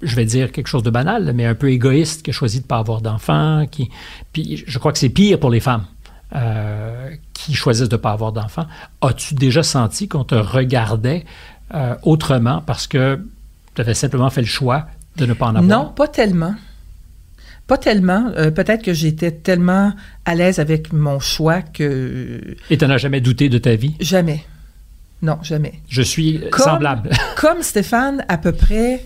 [0.00, 2.64] je vais dire quelque chose de banal, mais un peu égoïste, qui a choisi de
[2.64, 3.66] ne pas avoir d'enfant.
[3.70, 3.90] Qui...
[4.32, 5.84] Puis je crois que c'est pire pour les femmes
[6.34, 8.66] euh, qui choisissent de ne pas avoir d'enfant.
[9.00, 11.24] As-tu déjà senti qu'on te regardait
[11.74, 13.20] euh, autrement parce que
[13.74, 15.64] tu avais simplement fait le choix de ne pas en avoir?
[15.84, 16.54] Non, pas tellement.
[17.66, 18.30] Pas tellement.
[18.36, 19.92] Euh, Peut-être que j'étais tellement
[20.24, 23.94] à l'aise avec mon choix que Et tu n'en as jamais douté de ta vie?
[24.00, 24.44] jamais.
[25.22, 25.80] Non, jamais.
[25.88, 27.10] Je suis Comme- semblable.
[27.36, 29.04] Comme Stéphane, à peu près,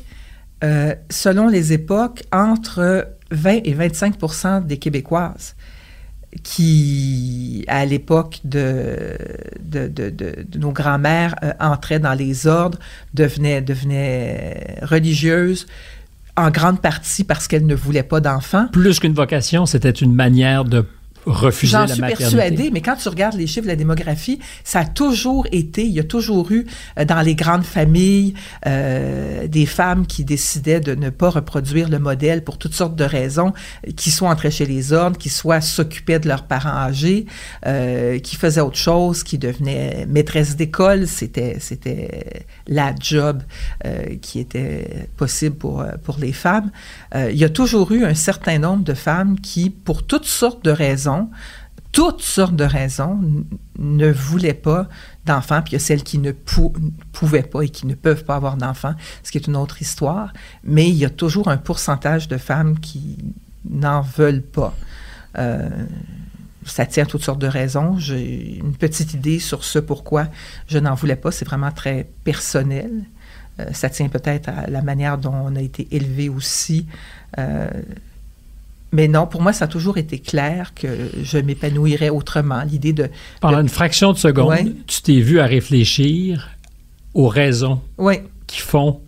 [1.08, 5.54] selon les époques, entre 20 et 25% des Québécoises
[6.42, 9.16] qui, à l'époque de,
[9.64, 12.78] de, de- nos grands-mères, euh, entraient dans les ordres,
[13.14, 15.66] devenaient, devenaient religieuses.
[16.36, 18.68] en grande partie parce qu'elle ne voulait pas d'enfants.
[18.72, 20.86] Plus qu'une vocation, c'était une manière de
[21.26, 22.36] refuser J'en suis maternité.
[22.36, 25.92] persuadée, mais quand tu regardes les chiffres de la démographie, ça a toujours été, il
[25.92, 26.66] y a toujours eu
[26.98, 28.34] euh, dans les grandes familles
[28.66, 33.04] euh, des femmes qui décidaient de ne pas reproduire le modèle pour toutes sortes de
[33.04, 33.52] raisons,
[33.96, 37.26] qui soit entraient chez les ordres, qui soit s'occupaient de leurs parents âgés,
[37.66, 41.06] euh, qui faisaient autre chose, qui devenaient maîtresses d'école.
[41.06, 43.42] C'était c'était la job
[44.22, 46.70] qui était possible pour pour les femmes.
[47.14, 50.70] Il y a toujours eu un certain nombre de femmes qui, pour toutes sortes de
[50.70, 51.09] raisons
[51.92, 53.18] toutes sortes de raisons,
[53.78, 54.88] ne voulaient pas
[55.26, 56.72] d'enfants, puis il y a celles qui ne pou-
[57.12, 58.94] pouvaient pas et qui ne peuvent pas avoir d'enfants,
[59.24, 60.32] ce qui est une autre histoire,
[60.62, 63.18] mais il y a toujours un pourcentage de femmes qui
[63.68, 64.74] n'en veulent pas.
[65.38, 65.68] Euh,
[66.64, 67.98] ça tient à toutes sortes de raisons.
[67.98, 70.28] J'ai une petite idée sur ce pourquoi
[70.68, 71.30] je n'en voulais pas.
[71.32, 72.90] C'est vraiment très personnel.
[73.58, 76.86] Euh, ça tient peut-être à la manière dont on a été élevé aussi.
[77.38, 77.68] Euh,
[78.92, 80.88] mais non, pour moi, ça a toujours été clair que
[81.22, 82.62] je m'épanouirais autrement.
[82.62, 83.08] L'idée de...
[83.40, 84.66] Pendant de- une fraction de seconde, Ouais.
[84.86, 86.48] tu t'es vu à réfléchir
[87.14, 87.80] aux raisons
[88.46, 89.00] qui font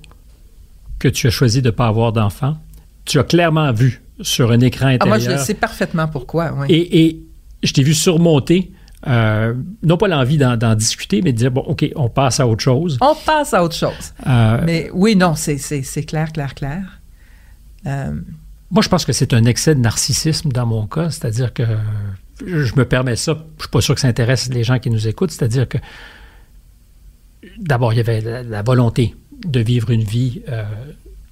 [0.99, 2.57] que tu as choisi de ne pas avoir d'enfant.
[3.05, 5.41] Tu as clairement vu sur un écran ah, moi, intérieur.
[5.41, 6.53] je sais parfaitement pourquoi.
[6.69, 7.23] Et, et
[7.65, 8.71] je t'ai vu surmonter,
[9.09, 12.63] euh, non pas l'envie d'en, discuter, mais de dire, bon, OK, on passe à autre
[12.63, 12.99] chose.
[13.01, 14.13] On passe à autre chose.
[14.29, 15.59] Euh, Mais oui, non, c'est
[16.07, 17.01] clair, clair, clair.
[17.87, 18.13] Euh,
[18.73, 21.63] Moi, je pense que c'est un excès de narcissisme dans mon cas, c'est-à-dire que
[22.45, 25.07] je me permets ça, je suis pas sûr que ça intéresse les gens qui nous
[25.07, 25.77] écoutent, c'est-à-dire que
[27.59, 29.15] d'abord, il y avait la, la volonté
[29.45, 30.65] de vivre une vie euh,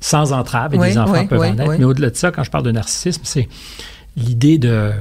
[0.01, 2.31] sans entrave, et Oui, des enfants oui, peuvent oui, en être, mais au-delà de ça,
[2.31, 3.49] quand je parle de narcissisme, c'est
[4.17, 4.93] l'idée de...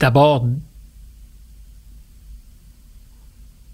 [0.00, 0.46] D'abord,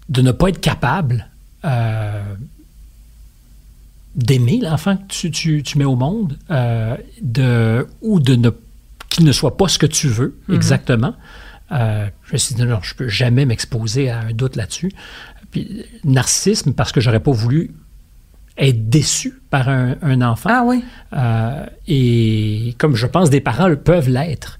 [0.09, 1.27] de ne pas être capable
[1.65, 2.21] euh,
[4.15, 8.49] d'aimer l'enfant que tu, tu- tu mets au monde, euh, de, ou de ne
[9.09, 11.13] qu'il ne soit pas ce que tu veux exactement.
[11.71, 14.91] Euh, je me suis dit, non, je peux jamais m'exposer à un doute là-dessus.
[15.51, 17.71] Puis, narcissisme, parce que j'aurais pas voulu
[18.57, 20.49] être déçu par un, un enfant.
[20.51, 20.83] ah oui.
[21.13, 24.59] Euh, et comme je pense des parents le peuvent l'être.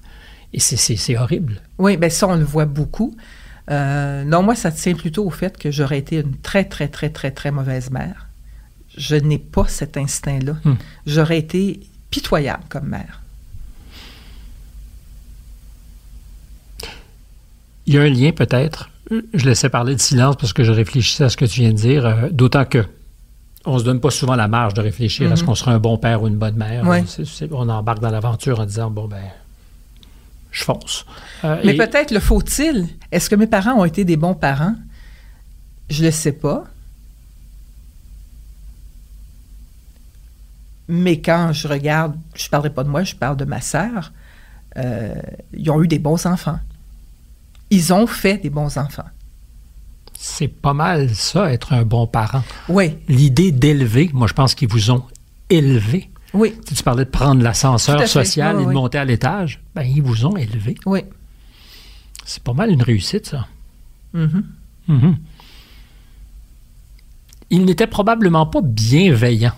[0.52, 1.60] Et c'est- horrible.
[1.78, 3.16] Oui, bien ça, on le voit beaucoup.
[3.70, 7.10] Euh, non, moi, ça tient plutôt au fait que j'aurais été une très, très, très,
[7.10, 8.28] très, très mauvaise mère.
[8.96, 10.56] Je n'ai pas cet instinct-là.
[10.64, 10.74] Hmm.
[11.06, 11.80] J'aurais été
[12.10, 13.20] pitoyable comme mère.
[17.86, 18.90] Il y a un lien peut-être.
[19.10, 21.76] Je laissais parler de silence parce que je réfléchissais à ce que tu viens de
[21.76, 22.84] dire, euh, d'autant que
[23.66, 25.96] on se donne pas souvent la marge de réfléchir à ce qu'on sera un bon
[25.96, 26.84] père ou une bonne mère.
[27.50, 29.22] On embarque dans l'aventure en disant bon ben
[30.50, 31.04] je fonce.
[31.44, 32.88] Euh, Mais et- peut-être le faut-il.
[33.10, 34.74] Est-ce que mes parents ont été des bons parents?
[35.88, 36.64] Je ne le sais pas.
[40.88, 44.12] Mais quand je regarde, je ne parlerai pas de moi, je parle de ma sœur,
[44.76, 45.14] euh,
[45.54, 46.58] ils ont eu des bons enfants.
[47.70, 49.08] Ils ont fait des bons enfants.
[50.18, 52.42] c'est pas mal ça être un bon parent.
[52.68, 55.04] Oui, L'idée d'élever, moi je pense qu'ils vous ont
[55.50, 56.10] élevé.
[56.34, 59.60] oui, Tu, parlais de prendre l'ascenseur social Oui, et de monter à l'étage.
[59.74, 60.76] Ben ils vous ont élevé.
[60.86, 61.00] oui.
[62.26, 63.46] C'est pas mal une réussite ça.
[64.14, 64.44] Mhm.
[64.88, 65.16] Mhm.
[67.50, 69.52] Il n'était probablement pas bienveillant.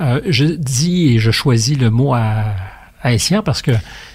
[0.00, 2.44] Euh, je dis et je choisis le mot à,
[3.04, 3.72] escient parce que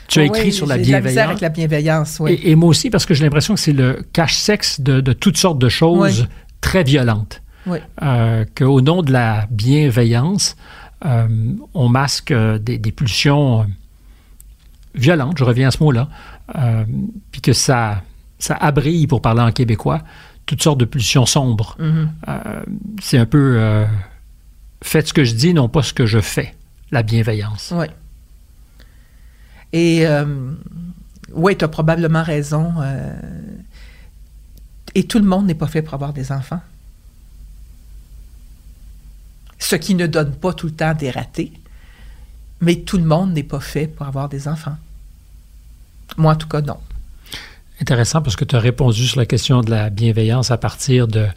[0.08, 1.18] tu as Oui, écrit sur la bienveillance.
[1.30, 2.34] avec la bienveillance, oui.
[2.34, 5.38] et, et moi aussi parce que j'ai l'impression que c'est le cache-sexe de, de toutes
[5.38, 6.28] sortes de choses Oui.
[6.62, 7.42] très violentes.
[7.66, 7.80] Oui.
[8.02, 10.56] Euh, Qu'au nom de la bienveillance,
[11.06, 11.28] euh,
[11.74, 13.66] on masque euh, des, des pulsions
[14.96, 16.08] violentes, je reviens à ce mot-là,
[16.58, 16.84] euh,
[17.32, 18.02] puis que ça,
[18.40, 20.02] ça abrille, pour parler en québécois,
[20.46, 21.76] toutes sortes de pulsions sombres.
[21.80, 22.10] Mhm.
[22.28, 22.64] Euh,
[23.02, 23.86] c'est un peu
[24.84, 26.54] faites ce que je dis, non pas ce que je fais,
[26.92, 27.74] la bienveillance.
[27.76, 27.88] Oui.
[29.72, 30.54] Et euh,
[31.32, 32.74] oui, tu as probablement raison.
[32.82, 33.14] euh,
[34.96, 36.62] et tout le monde n'est pas fait pour avoir des enfants.
[39.58, 41.52] Ce qui ne donne pas tout le temps des ratés,
[42.62, 44.78] mais tout le monde n'est pas fait pour avoir des enfants.
[46.18, 46.78] Moi, en tout cas, non.
[47.82, 51.28] Intéressant parce que tu as répondu sur la question de la bienveillance à partir de,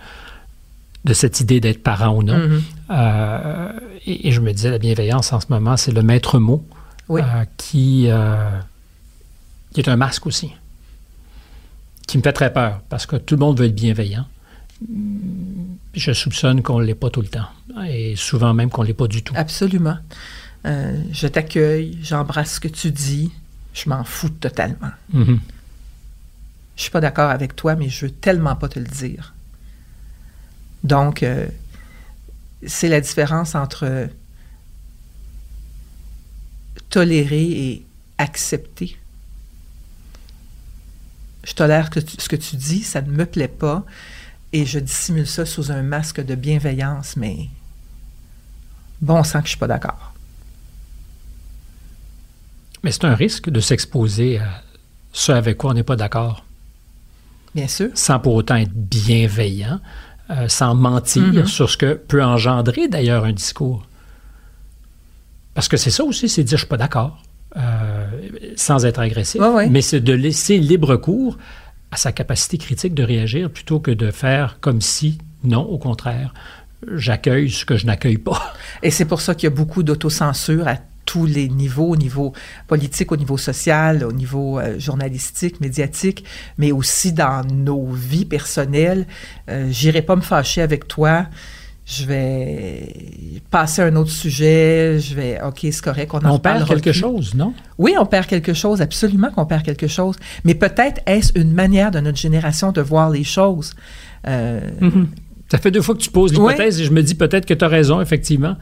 [1.07, 2.37] de cette idée d'être parent ou non.
[2.37, 2.63] Mhm.
[2.91, 3.73] Euh,
[4.07, 6.67] et, et je me disais, la bienveillance en ce moment, c'est le maître mot
[7.09, 7.21] Oui.
[7.23, 8.51] euh, qui, euh,
[9.73, 10.51] qui est un masque aussi,
[12.09, 14.27] qui me fait très peur parce que tout le monde veut être bienveillant.
[15.95, 17.49] Je soupçonne qu'on ne l'est pas tout le temps
[17.89, 19.33] et souvent même qu'on ne l'est pas du tout.
[19.37, 19.97] Absolument.
[20.65, 23.31] Je t'accueille, j'embrasse ce que tu dis,
[23.73, 24.91] je m'en fous totalement.
[25.13, 25.39] Mhm.
[26.77, 29.33] Je suis pas d'accord avec toi, mais je veux tellement pas te le dire.
[30.85, 31.47] Donc, euh,
[32.67, 34.09] c'est la différence entre
[36.91, 37.87] tolérer et
[38.19, 38.97] accepter.
[41.45, 43.85] Je tolère que ce que tu dis, ça ne me plaît pas,
[44.53, 47.49] et je dissimule ça sous un masque de bienveillance, mais
[49.01, 50.13] bon sang que je suis pas d'accord.
[52.83, 54.63] Mais c'est un risque de s'exposer à
[55.13, 56.45] ce avec quoi on n'est pas d'accord.
[57.55, 57.91] Bien sûr.
[57.95, 59.81] Sans pour autant être bienveillant,
[60.31, 61.47] euh, sans mentir Mhm.
[61.47, 63.87] sur ce que peut engendrer d'ailleurs un discours.
[65.55, 67.23] Parce que c'est ça aussi, c'est dire je suis pas d'accord,
[67.57, 68.07] euh,
[68.57, 69.41] sans être agressif,
[69.71, 71.39] mais c'est de laisser libre cours
[71.91, 76.35] à sa capacité critique de réagir plutôt que de faire comme si, non, au contraire,
[76.95, 78.53] j'accueille ce que je n'accueille pas.
[78.83, 82.35] Et c'est pour ça qu'il y a beaucoup d'autocensure à tous les niveaux, au niveau
[82.67, 86.25] politique, au niveau social, au niveau euh, journalistique, médiatique,
[86.59, 89.07] mais aussi dans nos vies personnelles.
[89.49, 91.27] Euh, J'irai pas me fâcher avec toi.
[91.89, 92.93] Je vais
[93.49, 94.99] passer à un autre sujet.
[94.99, 96.99] Je vais, OK, c'est correct, on en On perd quelque plus.
[96.99, 97.55] chose, non?
[97.79, 100.17] Oui, on perd quelque chose, absolument qu'on perd quelque chose.
[100.45, 103.75] Mais peut-être est-ce une manière de notre génération de voir les choses.
[104.27, 104.61] Euh,
[105.49, 107.65] Ça fait deux fois que tu poses l'hypothèse et je me dis peut-être que tu
[107.65, 108.57] as raison, effectivement.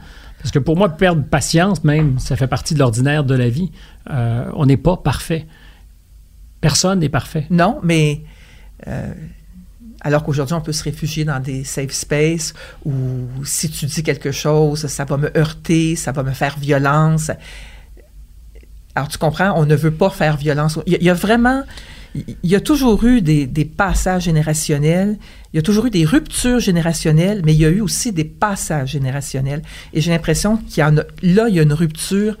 [0.45, 3.71] Parce que pour moi, perdre patience, même, ça fait partie de l'ordinaire de la vie.
[4.11, 5.47] Euh, on n'est pas parfait.
[6.61, 7.47] Personne n'est parfait.
[7.49, 8.21] Non, mais
[8.85, 9.11] euh,
[10.01, 12.53] alors qu'aujourd'hui, on peut se réfugier dans des safe spaces
[12.85, 12.93] où
[13.43, 17.31] si tu dis quelque chose, ça va me heurter, ça va me faire violence.
[18.93, 20.77] Alors, tu comprends, on ne veut pas faire violence.
[20.85, 21.63] Il y a, il y a vraiment,
[22.15, 25.17] il y a toujours eu des, des passages générationnels,
[25.53, 28.23] il y a toujours eu des ruptures générationnelles, mais il y a eu aussi des
[28.23, 29.61] passages générationnels.
[29.93, 32.37] Et j'ai l'impression qu'il y en a, là, il y a une rupture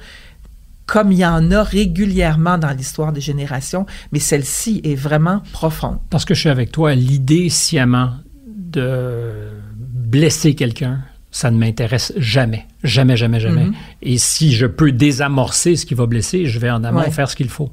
[0.85, 5.97] comme il y en a régulièrement dans l'histoire des générations, mais celle-ci est vraiment profonde.
[6.11, 8.11] Parce que je suis avec toi, l'idée sciemment
[8.47, 10.99] de blesser quelqu'un,
[11.31, 12.65] ça ne m'intéresse jamais.
[12.83, 13.65] Jamais, jamais, jamais.
[13.65, 13.73] Mhm.
[14.03, 17.11] Et si je peux désamorcer ce qui va blesser, je vais en amont Ouais.
[17.11, 17.71] faire ce qu'il faut.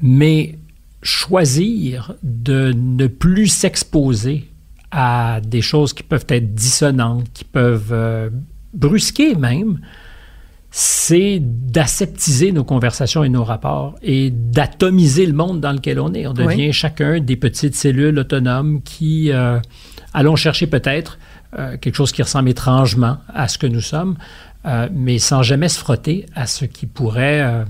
[0.00, 0.56] Mais
[1.04, 4.50] choisir de ne plus s'exposer
[4.90, 8.30] à des choses qui peuvent être dissonantes, qui peuvent euh,
[8.72, 9.78] brusquer même,
[10.76, 16.26] c'est d'aseptiser nos conversations et nos rapports et d'atomiser le monde dans lequel on est.
[16.26, 19.60] On devient chacun des petites cellules autonomes qui euh,
[20.12, 21.20] allons chercher peut-être
[21.56, 24.16] euh, quelque chose qui ressemble étrangement à ce que nous sommes,
[24.66, 27.64] euh, mais sans jamais se frotter à ce qui pourrait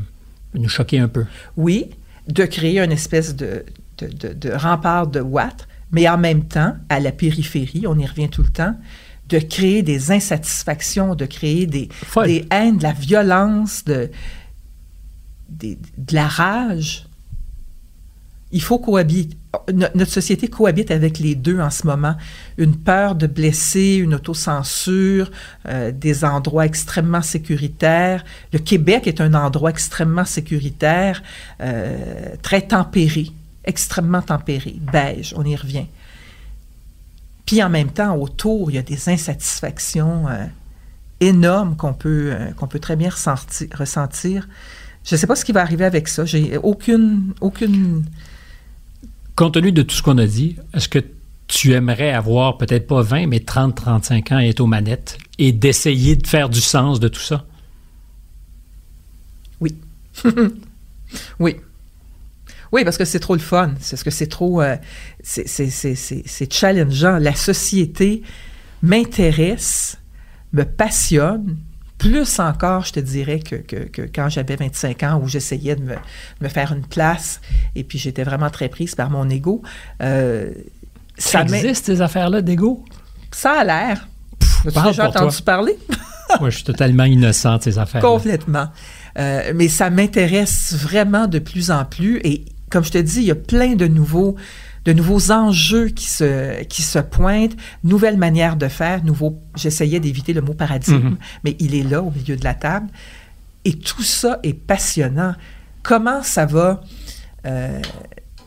[0.54, 1.26] nous choquer un peu.
[1.58, 1.90] Oui,
[2.28, 3.64] de créer une espèce de,
[3.98, 8.06] de, de- de rempart de watts, mais en même temps, à la périphérie, on y
[8.06, 8.74] revient tout le temps,
[9.28, 11.88] de créer des insatisfactions, de créer des,
[12.26, 14.10] des haines, de la violence, de,
[15.48, 17.06] des- de la rage.
[18.54, 19.36] Il faut cohabiter.
[19.72, 22.14] No- Notre société cohabite avec les deux en ce moment.
[22.56, 25.30] Une peur de blesser, une autocensure,
[25.68, 28.24] euh, des endroits extrêmement sécuritaires.
[28.52, 31.22] Le Québec est un endroit extrêmement sécuritaire,
[31.60, 33.30] euh, très tempéré,
[33.64, 35.86] extrêmement tempéré, beige, on y revient.
[37.46, 40.46] Puis en même temps, autour, il y a des insatisfactions euh,
[41.20, 43.68] énormes qu'on peut, euh, qu'on peut très bien ressentir.
[43.76, 44.48] ressentir.
[45.04, 46.24] Je ne sais pas ce qui va arriver avec ça.
[46.24, 48.04] J'ai aucune, aucune
[49.36, 51.00] Compte tenu de tout ce qu'on a dit, est-ce que
[51.48, 55.52] tu aimerais avoir peut-être pas 20, mais 30, 35 ans et être aux manettes et
[55.52, 57.44] d'essayer de faire du sens de tout ça?
[59.60, 59.76] Oui.
[61.38, 61.56] oui.
[62.72, 63.74] Oui, parce que c'est trop le fun.
[63.80, 64.60] C'est que c'est trop.
[64.60, 64.76] euh,
[65.22, 67.18] c'est challengeant.
[67.18, 68.22] La société
[68.82, 69.98] m'intéresse,
[70.52, 71.56] me passionne.
[72.08, 75.82] Plus encore, je te dirais, que, que- que quand j'avais 25 ans, où j'essayais de
[75.82, 75.98] me, de
[76.42, 77.40] me faire une place,
[77.74, 79.62] et puis j'étais vraiment très prise par mon ego.
[80.02, 80.50] Euh,
[81.16, 82.84] Ça m'in- existe, ces affaires-là d'ego?
[83.30, 84.08] Ça a l'air.
[84.66, 85.22] As-tu déjà pour toi.
[85.22, 85.78] entendu parler?
[86.40, 88.00] Moi, je suis totalement innocent de ces affaires.
[88.00, 88.68] Complètement.
[89.18, 92.20] Euh, mais ça m'intéresse vraiment de plus en plus.
[92.24, 94.34] Et comme je te dis, il y a plein de nouveaux,
[94.84, 99.38] de nouveaux enjeux qui se, qui se pointent, nouvelles manières de faire, nouveaux.
[99.56, 101.16] J'essayais d'éviter le mot paradigme, Mhm.
[101.44, 102.88] mais il est là au milieu de la table.
[103.64, 105.34] Et tout ça est passionnant.
[105.82, 106.82] Comment ça va,
[107.46, 107.80] euh,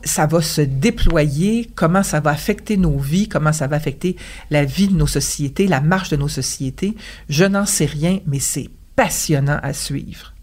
[0.03, 4.15] ça va se déployer, comment ça va affecter nos vies, comment ça va affecter
[4.51, 6.95] la vie de nos sociétés, la marche de nos sociétés,
[7.29, 10.33] je n'en sais rien, mais c'est passionnant à suivre.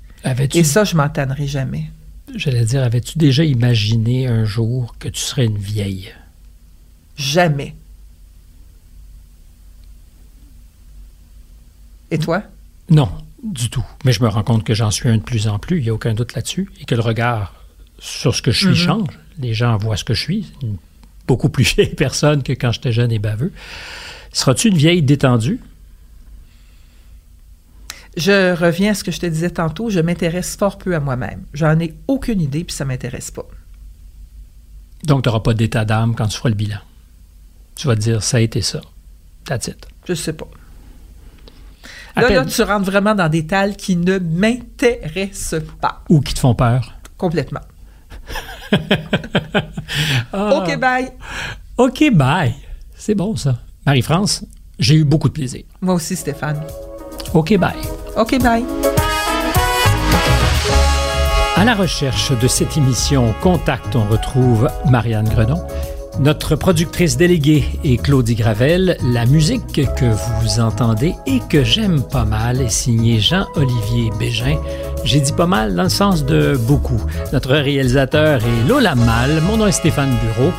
[0.54, 1.90] Et ça, je m'en tannerai jamais.
[2.38, 6.12] J'allais dire, avais-tu déjà imaginé un jour que tu serais une vieille?
[7.16, 7.74] Jamais.
[12.10, 12.42] Et toi?
[12.90, 13.08] Non,
[13.42, 13.84] du tout.
[14.04, 15.88] Mais je me rends compte que j'en suis un de plus en plus, il n'y
[15.90, 17.54] a aucun doute là-dessus, et que le regard
[17.98, 18.74] sur ce que je suis Mhm.
[18.74, 19.18] change.
[19.38, 20.52] Les gens voient ce que je suis.
[20.60, 20.76] C'est une
[21.26, 23.52] beaucoup plus vieille personne que quand j'étais jeune et baveux.
[24.32, 25.60] Seras-tu une vieille détendue?
[28.16, 31.42] Je reviens à ce que je te disais tantôt, je m'intéresse fort peu à moi-même.
[31.52, 33.46] J'en ai aucune idée, puis ça m'intéresse pas.
[35.04, 36.78] Donc, tu n'auras pas d'état d'âme quand tu feras le bilan.
[37.74, 38.80] Tu vas te dire, ça a été ça.
[39.44, 39.86] That's it.
[40.06, 40.46] Je sais pas.
[42.16, 46.04] Là, là, tu rentres vraiment dans des détails qui ne m'intéressent pas.
[46.08, 46.94] Ou qui te font peur.
[47.18, 47.60] Complètement.
[50.32, 50.56] Ah.
[50.56, 51.12] OK, bye.
[51.76, 52.54] OK, bye.
[52.96, 53.60] C'est bon, ça.
[53.86, 54.44] Marie-France,
[54.78, 55.62] j'ai eu beaucoup de plaisir.
[55.80, 56.60] Moi aussi, Stéphane.
[57.32, 57.76] OK, bye.
[58.16, 58.64] OK, bye.
[61.56, 65.62] À la recherche de cette émission Contact, on retrouve Marianne Gredon.
[66.20, 68.96] Notre productrice déléguée est Claudie Gravel.
[69.02, 70.04] La musique que
[70.40, 74.58] vous entendez et que j'aime pas mal est signée Jean-Olivier Bégin.
[75.04, 77.00] J'ai dit pas mal dans le sens de beaucoup.
[77.32, 79.40] Notre réalisateur est Lola Mal.
[79.40, 80.52] Mon nom est Stéphane Bureau.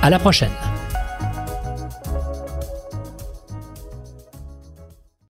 [0.00, 0.50] À la prochaine.